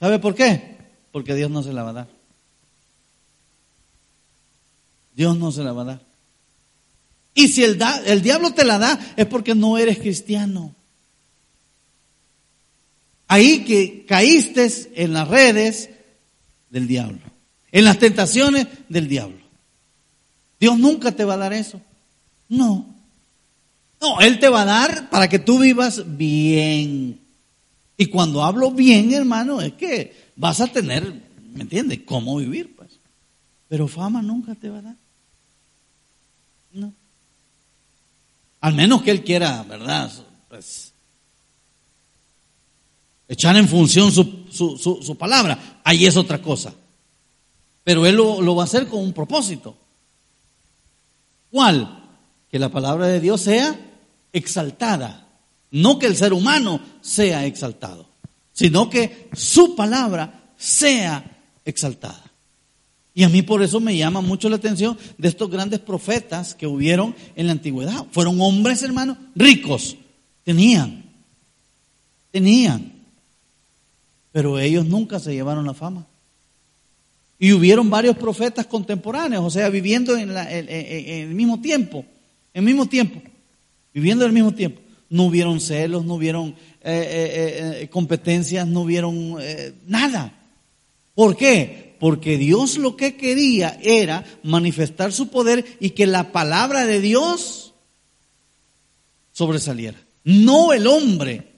¿Sabe 0.00 0.18
por 0.18 0.34
qué? 0.34 0.78
Porque 1.12 1.36
Dios 1.36 1.50
no 1.50 1.62
se 1.62 1.72
la 1.72 1.84
va 1.84 1.90
a 1.90 1.92
dar. 1.92 2.08
Dios 5.14 5.38
no 5.38 5.52
se 5.52 5.62
la 5.62 5.72
va 5.72 5.82
a 5.82 5.84
dar. 5.84 6.09
Y 7.40 7.48
si 7.48 7.64
el, 7.64 7.78
diablo 8.22 8.52
te 8.52 8.66
la 8.66 8.76
da, 8.76 9.00
es 9.16 9.24
porque 9.24 9.54
no 9.54 9.78
eres 9.78 9.98
cristiano. 9.98 10.74
Ahí 13.28 13.64
que 13.64 14.04
caíste 14.04 14.70
en 14.94 15.14
las 15.14 15.26
redes 15.26 15.88
del 16.68 16.86
diablo, 16.86 17.22
en 17.72 17.84
las 17.86 17.98
tentaciones 17.98 18.66
del 18.90 19.08
diablo. 19.08 19.38
Dios 20.58 20.78
nunca 20.78 21.12
te 21.12 21.24
va 21.24 21.32
a 21.32 21.38
dar 21.38 21.54
eso. 21.54 21.80
No. 22.50 22.94
No, 24.02 24.20
Él 24.20 24.38
te 24.38 24.50
va 24.50 24.60
a 24.60 24.66
dar 24.66 25.08
para 25.08 25.26
que 25.26 25.38
tú 25.38 25.60
vivas 25.60 26.18
bien. 26.18 27.20
Y 27.96 28.06
cuando 28.06 28.44
hablo 28.44 28.70
bien, 28.70 29.14
hermano, 29.14 29.62
es 29.62 29.72
que 29.72 30.14
vas 30.36 30.60
a 30.60 30.66
tener, 30.66 31.10
¿me 31.54 31.62
entiendes? 31.62 32.00
¿Cómo 32.04 32.36
vivir, 32.36 32.76
pues? 32.76 32.90
Pero 33.66 33.88
fama 33.88 34.20
nunca 34.20 34.54
te 34.54 34.68
va 34.68 34.80
a 34.80 34.82
dar. 34.82 34.96
No. 36.74 36.92
Al 38.60 38.74
menos 38.74 39.02
que 39.02 39.10
Él 39.10 39.24
quiera, 39.24 39.62
¿verdad? 39.62 40.10
Pues, 40.48 40.92
echar 43.28 43.56
en 43.56 43.68
función 43.68 44.12
su, 44.12 44.46
su, 44.50 44.76
su, 44.76 45.16
palabra. 45.16 45.80
Ahí 45.84 46.06
es 46.06 46.16
otra 46.16 46.42
cosa. 46.42 46.74
Pero 47.84 48.04
Él 48.04 48.16
lo, 48.16 48.42
lo 48.42 48.54
va 48.54 48.64
a 48.64 48.66
hacer 48.66 48.86
con 48.86 49.00
un 49.00 49.12
propósito. 49.12 49.76
¿Cuál? 51.50 52.04
Que 52.50 52.58
la 52.58 52.68
palabra 52.68 53.06
de 53.06 53.20
Dios 53.20 53.40
sea 53.40 53.78
exaltada. 54.32 55.26
No 55.70 55.98
que 55.98 56.06
el 56.06 56.16
ser 56.16 56.32
humano 56.32 56.80
sea 57.00 57.46
exaltado, 57.46 58.08
sino 58.52 58.90
que 58.90 59.30
su 59.32 59.76
palabra 59.76 60.52
sea 60.56 61.38
exaltada. 61.64 62.29
Y 63.20 63.22
a 63.22 63.28
mí 63.28 63.42
por 63.42 63.62
eso 63.62 63.80
me 63.80 63.94
llama 63.94 64.22
mucho 64.22 64.48
la 64.48 64.56
atención 64.56 64.96
de 65.18 65.28
estos 65.28 65.50
grandes 65.50 65.78
profetas 65.78 66.54
que 66.54 66.66
hubieron 66.66 67.14
en 67.36 67.48
la 67.48 67.52
antigüedad. 67.52 68.06
Fueron 68.12 68.40
hombres, 68.40 68.82
hermanos, 68.82 69.18
ricos. 69.34 69.98
Tenían. 70.42 71.04
Tenían. 72.30 72.94
Pero 74.32 74.58
ellos 74.58 74.86
nunca 74.86 75.18
se 75.18 75.34
llevaron 75.34 75.66
la 75.66 75.74
fama. 75.74 76.06
Y 77.38 77.52
hubieron 77.52 77.90
varios 77.90 78.16
profetas 78.16 78.64
contemporáneos, 78.64 79.44
o 79.44 79.50
sea, 79.50 79.68
viviendo 79.68 80.16
en, 80.16 80.30
el 80.34 81.34
mismo 81.34 81.60
tiempo. 81.60 82.06
En 82.54 82.60
el 82.60 82.64
mismo 82.64 82.86
tiempo. 82.86 83.20
Viviendo 83.92 84.24
en 84.24 84.30
el 84.30 84.34
mismo 84.34 84.54
tiempo. 84.54 84.80
no 85.10 85.24
hubieron 85.24 85.60
celos, 85.60 86.06
no 86.06 86.14
hubieron 86.14 86.54
eh, 86.80 87.86
competencias, 87.90 88.66
no 88.66 88.80
hubieron 88.80 89.36
nada. 89.86 90.32
¿Por 91.14 91.36
qué? 91.36 91.89
Porque 92.00 92.38
Dios 92.38 92.78
lo 92.78 92.96
que 92.96 93.14
quería 93.14 93.78
era 93.82 94.24
manifestar 94.42 95.12
su 95.12 95.28
poder 95.28 95.76
y 95.80 95.90
que 95.90 96.06
la 96.06 96.32
palabra 96.32 96.86
de 96.86 96.98
Dios 96.98 97.74
sobresaliera. 99.32 100.00
No 100.24 100.72
el 100.72 100.86
hombre, 100.86 101.52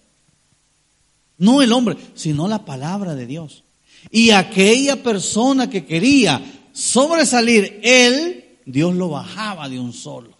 no 1.38 1.62
el 1.62 1.72
hombre, 1.72 1.96
sino 2.14 2.48
la 2.48 2.64
palabra 2.64 3.14
de 3.14 3.26
Dios. 3.26 3.62
Y 4.10 4.30
aquella 4.30 5.00
persona 5.00 5.70
que 5.70 5.86
quería 5.86 6.42
sobresalir, 6.72 7.78
él, 7.84 8.58
Dios 8.66 8.96
lo 8.96 9.10
bajaba 9.10 9.68
de 9.68 9.78
un 9.78 9.92
solo. 9.92 10.36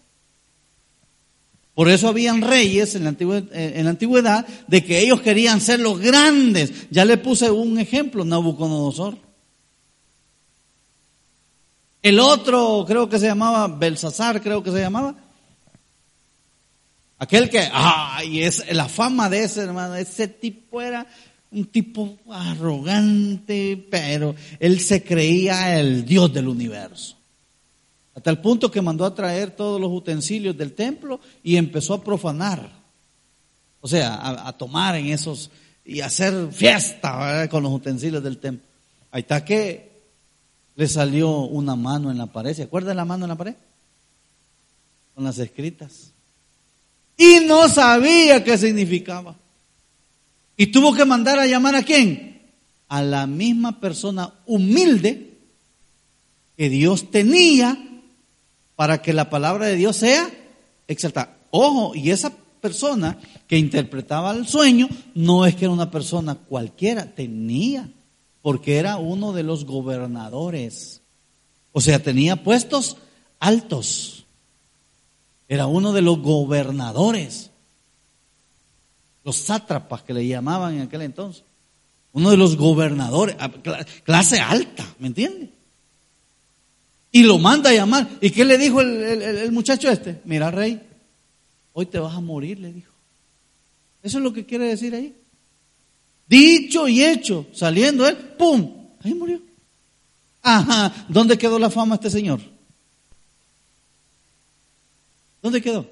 Por 1.73 1.89
eso 1.89 2.09
habían 2.09 2.41
reyes 2.41 2.95
en 2.95 3.05
la, 3.05 3.15
la 3.17 3.89
antigüedad 3.89 4.45
de 4.67 4.83
que 4.83 4.99
ellos 4.99 5.21
querían 5.21 5.61
ser 5.61 5.79
los 5.79 5.97
grandes. 5.97 6.71
Ya 6.91 7.05
le 7.05 7.17
puse 7.17 7.49
un 7.49 7.79
ejemplo, 7.79 8.25
Nabucodonosor. 8.25 9.22
El 12.03 12.19
otro 12.19 12.83
creo 12.85 13.07
que 13.07 13.17
se 13.17 13.27
llamaba 13.27 13.65
Belsasar, 13.69 14.41
creo 14.41 14.61
que 14.61 14.71
se 14.71 14.81
llamaba. 14.81 15.15
Aquel 17.17 17.49
que, 17.49 17.65
ay, 17.71 18.41
es 18.41 18.65
la 18.73 18.89
fama 18.89 19.29
de 19.29 19.45
ese 19.45 19.61
hermano, 19.61 19.95
ese 19.95 20.27
tipo 20.27 20.81
era 20.81 21.07
un 21.51 21.65
tipo 21.67 22.17
arrogante, 22.29 23.87
pero 23.89 24.35
él 24.59 24.81
se 24.81 25.01
creía 25.01 25.79
el 25.79 26.03
Dios 26.03 26.33
del 26.33 26.49
universo. 26.49 27.15
Hasta 28.15 28.29
el 28.29 28.39
punto 28.39 28.69
que 28.69 28.81
mandó 28.81 29.05
a 29.05 29.15
traer 29.15 29.51
todos 29.51 29.79
los 29.79 29.89
utensilios 29.89 30.57
del 30.57 30.73
templo 30.73 31.21
y 31.41 31.55
empezó 31.55 31.93
a 31.93 32.03
profanar. 32.03 32.69
O 33.79 33.87
sea, 33.87 34.45
a, 34.45 34.57
tomar 34.57 34.95
en 34.95 35.07
esos 35.07 35.49
y 35.85 36.01
hacer 36.01 36.51
fiesta 36.51 37.47
con 37.47 37.63
los 37.63 37.71
utensilios 37.71 38.21
del 38.21 38.39
templo. 38.39 38.67
Ahí 39.09 39.21
está 39.21 39.45
que 39.45 39.92
le 40.75 40.87
salió 40.87 41.39
una 41.41 41.75
mano 41.75 42.11
en 42.11 42.17
la 42.17 42.27
pared. 42.27 42.55
¿Se 42.55 42.63
acuerda 42.63 42.89
de 42.89 42.95
la 42.95 43.05
mano 43.05 43.25
en 43.25 43.29
la 43.29 43.37
pared? 43.37 43.55
Con 45.15 45.23
las 45.23 45.37
escritas. 45.37 46.11
Y 47.17 47.45
no 47.45 47.67
sabía 47.69 48.43
qué 48.43 48.57
significaba. 48.57 49.35
Y 50.57 50.67
tuvo 50.67 50.93
que 50.93 51.05
mandar 51.05 51.39
a 51.39 51.45
llamar 51.45 51.75
a 51.75 51.83
quién? 51.83 52.41
A 52.87 53.01
la 53.01 53.27
misma 53.27 53.79
persona 53.79 54.33
humilde 54.45 55.37
que 56.57 56.69
Dios 56.69 57.11
tenía 57.11 57.77
para 58.75 59.01
que 59.01 59.13
la 59.13 59.29
palabra 59.29 59.67
de 59.67 59.75
Dios 59.75 59.95
sea 59.97 60.29
exaltada. 60.87 61.37
Ojo, 61.51 61.95
y 61.95 62.11
esa 62.11 62.31
persona 62.61 63.19
que 63.47 63.57
interpretaba 63.57 64.31
el 64.31 64.47
sueño 64.47 64.87
no 65.15 65.45
es 65.45 65.55
que 65.55 65.65
era 65.65 65.73
una 65.73 65.91
persona 65.91 66.35
cualquiera, 66.35 67.05
tenía, 67.13 67.89
porque 68.43 68.77
era 68.77 68.97
uno 68.97 69.33
de 69.33 69.41
los 69.41 69.65
gobernadores. 69.65 71.01
O 71.71 71.81
sea, 71.81 71.97
tenía 71.97 72.43
puestos 72.43 72.97
altos. 73.39 74.27
Era 75.47 75.65
uno 75.65 75.93
de 75.93 76.03
los 76.03 76.19
gobernadores 76.19 77.49
los 79.23 79.37
sátrapas 79.37 80.03
que 80.03 80.13
le 80.13 80.27
llamaban 80.27 80.75
en 80.75 80.81
aquel 80.81 81.01
entonces. 81.01 81.43
Uno 82.11 82.29
de 82.29 82.37
los 82.37 82.57
gobernadores, 82.57 83.35
clase 84.03 84.39
alta, 84.39 84.85
¿me 84.99 85.07
entiende? 85.07 85.49
Y 87.11 87.23
lo 87.23 87.39
manda 87.39 87.71
a 87.71 87.73
llamar. 87.73 88.07
¿Y 88.21 88.29
qué 88.31 88.45
le 88.45 88.57
dijo 88.57 88.81
el, 88.81 89.51
muchacho 89.51 89.89
este? 89.89 90.21
Mira, 90.25 90.51
rey, 90.51 90.81
hoy 91.73 91.85
te 91.85 91.99
vas 91.99 92.15
a 92.15 92.19
morir, 92.19 92.59
le 92.59 92.71
dijo. 92.71 92.93
Eso 94.03 94.17
es 94.17 94.23
lo 94.23 94.33
que 94.33 94.45
quiere 94.45 94.65
decir 94.65 94.93
ahí. 94.93 95.15
Dicho 96.27 96.87
y 96.87 97.03
hecho, 97.03 97.47
saliendo 97.53 98.07
él, 98.07 98.15
¡pum! 98.15 98.87
Ahí 99.03 99.13
murió. 99.13 99.41
Ajá, 100.41 101.05
¿dónde 101.07 101.37
quedó 101.37 101.59
la 101.59 101.69
fama 101.69 101.95
este 101.95 102.09
señor? 102.09 102.41
¿Dónde 105.41 105.61
quedó? 105.61 105.87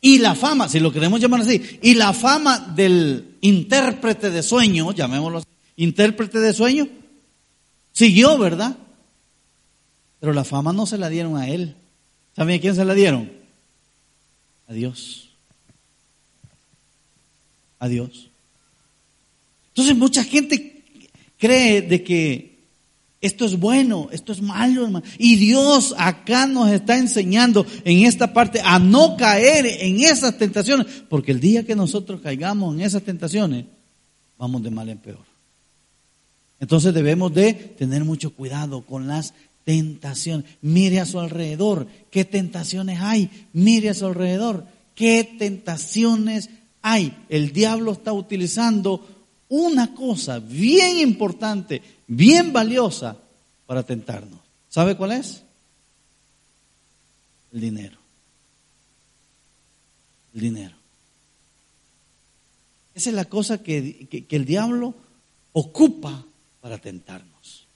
Y 0.00 0.18
la 0.18 0.34
fama, 0.34 0.68
si 0.68 0.78
lo 0.78 0.92
queremos 0.92 1.20
llamar 1.20 1.40
así, 1.40 1.78
y 1.82 1.94
la 1.94 2.12
fama 2.12 2.58
del 2.58 3.36
intérprete 3.40 4.30
de 4.30 4.42
sueño, 4.42 4.92
llamémoslo 4.92 5.38
así, 5.38 5.48
intérprete 5.76 6.38
de 6.38 6.52
sueño, 6.52 6.88
siguió, 7.92 8.38
¿verdad? 8.38 8.76
Pero 10.20 10.32
la 10.32 10.44
fama 10.44 10.72
no 10.72 10.86
se 10.86 10.98
la 10.98 11.08
dieron 11.08 11.36
a 11.36 11.48
él. 11.48 11.74
¿Saben 12.36 12.58
a 12.58 12.60
quién 12.60 12.74
se 12.74 12.84
la 12.84 12.94
dieron? 12.94 13.30
A 14.68 14.72
Dios. 14.72 15.30
A 17.80 17.88
Dios. 17.88 18.27
Entonces 19.78 19.96
mucha 19.96 20.24
gente 20.24 20.82
cree 21.38 21.82
de 21.82 22.02
que 22.02 22.58
esto 23.20 23.44
es 23.44 23.56
bueno, 23.56 24.08
esto 24.10 24.32
es 24.32 24.42
malo, 24.42 24.86
hermano. 24.86 25.06
Y 25.18 25.36
Dios 25.36 25.94
acá 25.96 26.48
nos 26.48 26.68
está 26.70 26.98
enseñando 26.98 27.64
en 27.84 28.04
esta 28.04 28.32
parte 28.32 28.60
a 28.60 28.80
no 28.80 29.16
caer 29.16 29.66
en 29.66 30.00
esas 30.00 30.36
tentaciones, 30.36 30.88
porque 31.08 31.30
el 31.30 31.38
día 31.38 31.64
que 31.64 31.76
nosotros 31.76 32.20
caigamos 32.20 32.74
en 32.74 32.80
esas 32.80 33.04
tentaciones, 33.04 33.66
vamos 34.36 34.64
de 34.64 34.70
mal 34.72 34.88
en 34.88 34.98
peor. 34.98 35.24
Entonces 36.58 36.92
debemos 36.92 37.32
de 37.32 37.52
tener 37.52 38.02
mucho 38.02 38.34
cuidado 38.34 38.80
con 38.80 39.06
las 39.06 39.32
tentaciones. 39.62 40.44
Mire 40.60 40.98
a 40.98 41.06
su 41.06 41.20
alrededor, 41.20 41.86
qué 42.10 42.24
tentaciones 42.24 42.98
hay. 43.00 43.30
Mire 43.52 43.90
a 43.90 43.94
su 43.94 44.06
alrededor, 44.06 44.66
qué 44.96 45.36
tentaciones 45.38 46.50
hay. 46.82 47.16
El 47.28 47.52
diablo 47.52 47.92
está 47.92 48.12
utilizando 48.12 49.17
una 49.48 49.94
cosa 49.94 50.38
bien 50.38 50.98
importante 50.98 51.82
bien 52.08 52.52
valiosa 52.52 53.16
para 53.66 53.84
tentarnos. 53.84 54.40
¿Sabe 54.68 54.96
cuál 54.96 55.12
es? 55.12 55.42
El 57.52 57.60
dinero. 57.60 57.98
El 60.34 60.40
dinero. 60.40 60.74
Esa 62.94 63.10
es 63.10 63.14
la 63.14 63.26
cosa 63.26 63.62
que, 63.62 64.26
el 64.28 64.44
diablo 64.44 64.94
ocupa 65.52 66.24
para 66.60 66.78
tentarnos. 66.78 67.66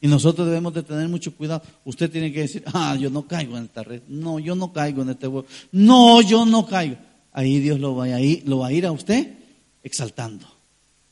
Y 0.00 0.08
nosotros 0.08 0.46
debemos 0.46 0.74
de 0.74 0.82
tener 0.82 1.08
mucho 1.08 1.34
cuidado. 1.34 1.62
Usted 1.84 2.10
tiene 2.10 2.30
que 2.32 2.40
decir, 2.40 2.62
ah, 2.66 2.96
yo 3.00 3.08
no 3.08 3.26
caigo 3.26 3.56
en 3.56 3.64
esta 3.64 3.82
red. 3.82 4.02
No, 4.08 4.38
yo 4.38 4.54
no 4.54 4.72
caigo 4.72 5.02
en 5.02 5.10
este 5.10 5.26
huevo. 5.26 5.46
No, 5.72 6.20
yo 6.20 6.44
no 6.44 6.66
caigo. 6.66 6.96
Ahí 7.32 7.60
Dios 7.60 7.80
lo 7.80 7.96
va 7.96 8.06
lo 8.44 8.58
va 8.58 8.66
a, 8.66 8.72
ir 8.72 8.86
a 8.86 8.92
usted 8.92 9.45
exaltando, 9.86 10.44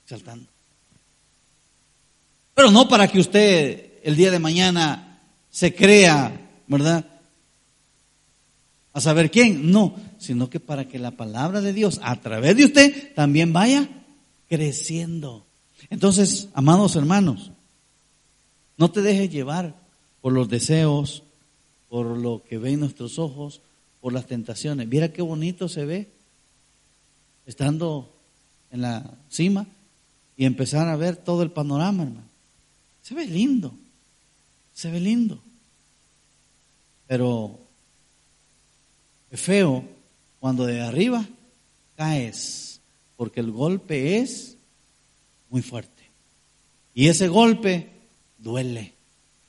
exaltando. 0.02 0.46
Pero 2.54 2.72
no 2.72 2.88
para 2.88 3.06
que 3.06 3.20
usted 3.20 4.00
el 4.02 4.16
día 4.16 4.32
de 4.32 4.40
mañana 4.40 5.20
se 5.48 5.72
crea, 5.72 6.50
¿verdad? 6.66 7.06
A 8.92 9.00
saber 9.00 9.30
quién, 9.30 9.70
no, 9.70 9.94
sino 10.18 10.50
que 10.50 10.58
para 10.58 10.88
que 10.88 10.98
la 10.98 11.12
palabra 11.12 11.60
de 11.60 11.72
Dios 11.72 12.00
a 12.02 12.20
través 12.20 12.56
de 12.56 12.64
usted 12.64 13.14
también 13.14 13.52
vaya 13.52 13.88
creciendo. 14.48 15.46
Entonces, 15.88 16.48
amados 16.52 16.96
hermanos, 16.96 17.52
no 18.76 18.90
te 18.90 19.02
dejes 19.02 19.30
llevar 19.30 19.76
por 20.20 20.32
los 20.32 20.48
deseos, 20.48 21.22
por 21.88 22.06
lo 22.06 22.42
que 22.42 22.58
ven 22.58 22.80
nuestros 22.80 23.20
ojos, 23.20 23.60
por 24.00 24.12
las 24.12 24.26
tentaciones. 24.26 24.88
Mira 24.88 25.12
qué 25.12 25.22
bonito 25.22 25.68
se 25.68 25.84
ve 25.84 26.08
estando 27.46 28.13
en 28.74 28.82
la 28.82 29.08
cima 29.28 29.66
y 30.36 30.44
empezar 30.44 30.88
a 30.88 30.96
ver 30.96 31.16
todo 31.16 31.44
el 31.44 31.52
panorama, 31.52 32.02
hermano. 32.02 32.26
Se 33.02 33.14
ve 33.14 33.24
lindo, 33.24 33.72
se 34.74 34.90
ve 34.90 34.98
lindo. 34.98 35.40
Pero 37.06 37.56
es 39.30 39.40
feo 39.40 39.84
cuando 40.40 40.66
de 40.66 40.80
arriba 40.80 41.24
caes, 41.96 42.80
porque 43.16 43.38
el 43.38 43.52
golpe 43.52 44.18
es 44.18 44.56
muy 45.50 45.62
fuerte. 45.62 46.02
Y 46.94 47.06
ese 47.06 47.28
golpe 47.28 47.90
duele. 48.38 48.92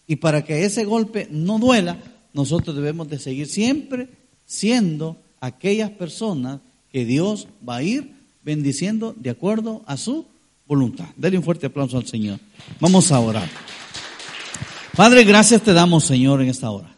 Y 0.05 0.17
para 0.17 0.43
que 0.43 0.65
ese 0.65 0.85
golpe 0.85 1.27
no 1.31 1.57
duela, 1.57 1.97
nosotros 2.33 2.75
debemos 2.75 3.09
de 3.09 3.17
seguir 3.17 3.47
siempre 3.47 4.07
siendo 4.45 5.19
aquellas 5.39 5.89
personas 5.89 6.61
que 6.91 7.05
Dios 7.05 7.47
va 7.67 7.77
a 7.77 7.83
ir 7.83 8.14
bendiciendo 8.45 9.15
de 9.17 9.31
acuerdo 9.31 9.81
a 9.87 9.97
su 9.97 10.25
voluntad. 10.67 11.07
Dale 11.17 11.37
un 11.37 11.43
fuerte 11.43 11.65
aplauso 11.65 11.97
al 11.97 12.05
Señor. 12.05 12.39
Vamos 12.79 13.11
a 13.11 13.19
orar. 13.19 13.49
Padre, 14.95 15.23
gracias 15.23 15.63
te 15.63 15.73
damos, 15.73 16.05
Señor, 16.05 16.41
en 16.41 16.49
esta 16.49 16.69
hora. 16.69 16.95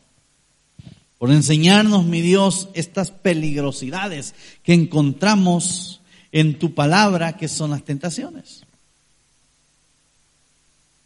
Por 1.18 1.32
enseñarnos, 1.32 2.06
mi 2.06 2.22
Dios, 2.22 2.68
estas 2.74 3.10
peligrosidades 3.10 4.36
que 4.62 4.74
encontramos 4.74 6.02
en 6.32 6.60
tu 6.60 6.76
palabra, 6.76 7.38
que 7.38 7.48
son 7.48 7.72
las 7.72 7.84
tentaciones. 7.84 8.64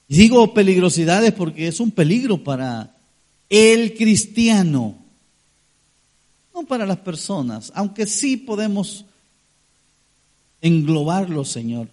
Digo 0.08 0.54
peligrosidades 0.54 1.32
porque 1.32 1.68
es 1.68 1.80
un 1.80 1.92
peligro 1.92 2.44
para 2.44 2.98
el 3.48 3.94
cristiano. 3.94 4.98
no 6.54 6.64
para 6.64 6.86
las 6.86 6.98
personas, 6.98 7.72
aunque 7.76 8.06
sí 8.06 8.36
podemos 8.36 9.06
englobarlo, 10.62 11.44
Señor. 11.44 11.88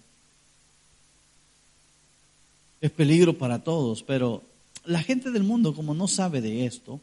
Es 2.81 2.91
peligro 2.91 3.37
para 3.37 3.63
todos, 3.63 4.03
pero 4.03 4.43
la 4.85 5.03
gente 5.03 5.31
del 5.31 5.43
mundo, 5.43 5.73
como 5.73 5.93
no 5.93 6.07
sabe 6.07 6.41
de 6.41 6.65
esto, 6.65 7.01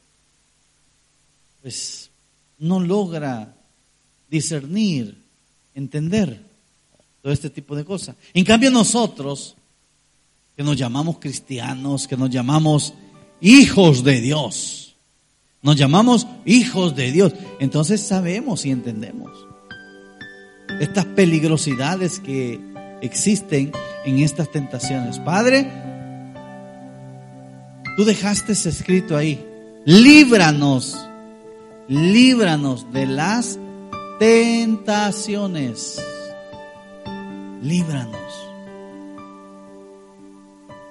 pues 1.62 2.10
no 2.58 2.80
logra 2.80 3.54
discernir, 4.30 5.18
entender 5.74 6.40
todo 7.22 7.32
este 7.32 7.50
tipo 7.50 7.76
de 7.76 7.84
cosas. 7.84 8.16
En 8.32 8.44
cambio 8.44 8.70
nosotros, 8.70 9.54
que 10.56 10.62
nos 10.62 10.76
llamamos 10.76 11.18
cristianos, 11.18 12.06
que 12.06 12.16
nos 12.16 12.30
llamamos 12.30 12.94
hijos 13.40 14.02
de 14.02 14.20
Dios, 14.22 14.94
nos 15.60 15.76
llamamos 15.76 16.26
hijos 16.46 16.96
de 16.96 17.12
Dios, 17.12 17.34
entonces 17.60 18.00
sabemos 18.00 18.64
y 18.64 18.70
entendemos 18.70 19.45
estas 20.80 21.04
peligrosidades 21.04 22.20
que 22.20 22.60
existen 23.00 23.72
en 24.04 24.20
estas 24.20 24.50
tentaciones. 24.50 25.18
Padre, 25.18 25.70
tú 27.96 28.04
dejaste 28.04 28.52
escrito 28.52 29.16
ahí, 29.16 29.44
líbranos, 29.84 30.96
líbranos 31.88 32.92
de 32.92 33.06
las 33.06 33.58
tentaciones. 34.18 36.02
Líbranos. 37.62 38.16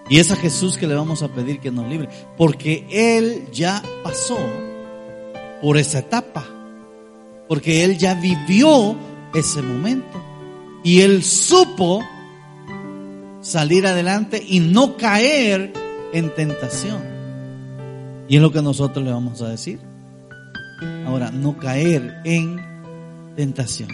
Y 0.10 0.20
es 0.20 0.32
a 0.32 0.36
Jesús 0.36 0.78
que 0.78 0.88
le 0.88 0.94
vamos 0.94 1.24
a 1.24 1.30
pedir 1.30 1.60
que 1.60 1.72
nos 1.72 1.88
libre, 1.90 2.10
porque 2.38 2.86
Él 2.92 3.48
ya 3.52 3.82
pasó 4.04 4.38
por 5.62 5.78
esa 5.78 6.00
etapa, 6.00 6.46
porque 7.48 7.84
Él 7.84 7.98
ya 7.98 8.14
vivió 8.14 8.96
ese 9.36 9.62
momento 9.62 10.22
y 10.84 11.02
Él 11.02 11.24
supo 11.24 12.04
salir 13.42 13.86
adelante 13.86 14.44
y 14.46 14.60
no 14.60 14.98
caer 14.98 15.74
en 16.14 16.34
tentación. 16.34 17.00
Y 18.28 18.38
es 18.38 18.42
lo 18.42 18.52
que 18.52 18.62
nosotros 18.62 19.04
le 19.06 19.12
vamos 19.12 19.42
a 19.42 19.50
decir. 19.50 19.80
Ahora, 21.06 21.32
no 21.32 21.58
caer 21.58 22.22
en 22.24 22.60
tentación. 23.36 23.90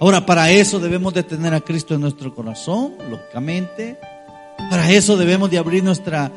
Ahora, 0.00 0.26
para 0.26 0.50
eso 0.50 0.78
debemos 0.78 1.14
de 1.14 1.22
tener 1.22 1.54
a 1.54 1.60
Cristo 1.60 1.94
en 1.94 2.00
nuestro 2.00 2.34
corazón, 2.34 2.94
lógicamente. 3.10 3.98
Para 4.70 4.90
eso 4.90 5.16
debemos 5.16 5.50
de 5.50 5.58
abrir 5.58 5.82
nuestra 5.82 6.30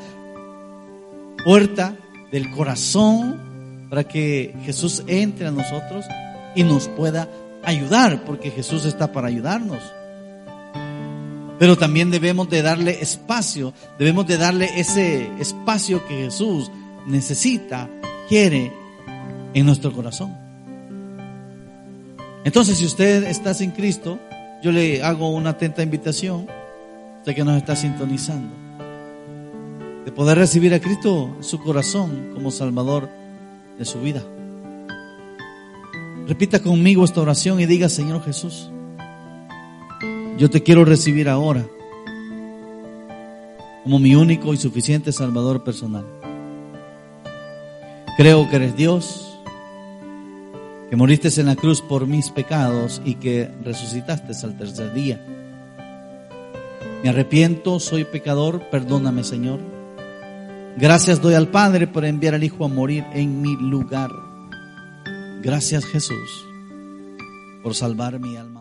puerta 1.43 1.95
del 2.32 2.49
corazón 2.52 3.88
para 3.89 4.04
que 4.04 4.56
Jesús 4.64 5.04
entre 5.08 5.47
a 5.47 5.52
nosotros 5.52 6.06
y 6.56 6.64
nos 6.64 6.88
pueda 6.88 7.28
ayudar, 7.64 8.24
porque 8.26 8.51
Jesús 8.51 8.86
está 8.86 9.12
para 9.12 9.28
ayudarnos. 9.28 9.82
Pero 11.59 11.78
también 11.78 12.09
debemos 12.09 12.49
de 12.49 12.62
darle 12.62 13.01
espacio, 13.01 13.74
debemos 13.99 14.26
de 14.26 14.38
darle 14.38 14.70
ese 14.80 15.30
espacio 15.39 16.05
que 16.07 16.24
Jesús 16.24 16.72
necesita, 17.05 17.88
quiere 18.28 18.74
en 19.53 19.66
nuestro 19.66 19.91
corazón. 19.91 20.36
Entonces, 22.43 22.78
si 22.78 22.86
usted 22.86 23.26
está 23.26 23.53
sin 23.53 23.72
Cristo, 23.72 24.18
yo 24.64 24.72
le 24.72 25.03
hago 25.03 25.30
una 25.30 25.51
atenta 25.51 25.84
invitación, 25.84 26.47
usted 27.20 27.36
que 27.36 27.43
nos 27.43 27.57
está 27.57 27.76
sintonizando, 27.76 28.55
de 30.03 30.12
poder 30.12 30.39
recibir 30.39 30.74
a 30.74 30.80
Cristo 30.80 31.36
en 31.38 31.43
su 31.43 31.59
corazón 31.59 32.32
como 32.34 32.49
Salvador 32.49 33.07
de 33.78 33.86
su 33.86 34.01
vida. 34.01 34.24
Repita 36.28 36.62
conmigo 36.62 37.04
esta 37.04 37.22
oración 37.22 37.60
y 37.60 37.66
diga, 37.66 37.90
Señor 37.90 38.24
Jesús, 38.24 38.70
yo 40.38 40.50
te 40.50 40.64
quiero 40.64 40.86
recibir 40.86 41.30
ahora 41.30 41.66
como 43.84 44.00
mi 44.00 44.16
único 44.16 44.54
y 44.54 44.58
suficiente 44.58 45.12
Salvador 45.12 45.64
personal. 45.64 46.06
Creo 48.18 48.50
que 48.50 48.56
eres 48.58 48.76
Dios, 48.76 49.40
que 50.90 50.96
moriste 50.96 51.30
en 51.40 51.48
la 51.48 51.56
cruz 51.56 51.82
por 51.82 52.06
mis 52.06 52.30
pecados 52.30 53.02
y 53.04 53.16
que 53.16 53.50
resucitaste 53.64 54.34
al 54.46 54.58
tercer 54.58 54.94
día. 54.94 55.26
Me 57.04 57.10
arrepiento, 57.10 57.80
soy 57.80 58.04
pecador, 58.04 58.70
perdóname 58.70 59.24
Señor. 59.24 59.60
Gracias 60.78 61.22
doy 61.22 61.34
al 61.34 61.48
Padre 61.48 61.88
por 61.88 62.06
enviar 62.06 62.36
al 62.36 62.44
Hijo 62.44 62.66
a 62.66 62.68
morir 62.68 63.06
en 63.14 63.42
mi 63.42 63.56
lugar. 63.56 64.31
Gracias 65.44 65.86
Jesús 65.86 66.48
por 67.64 67.74
salvar 67.74 68.20
mi 68.20 68.38
alma. 68.38 68.61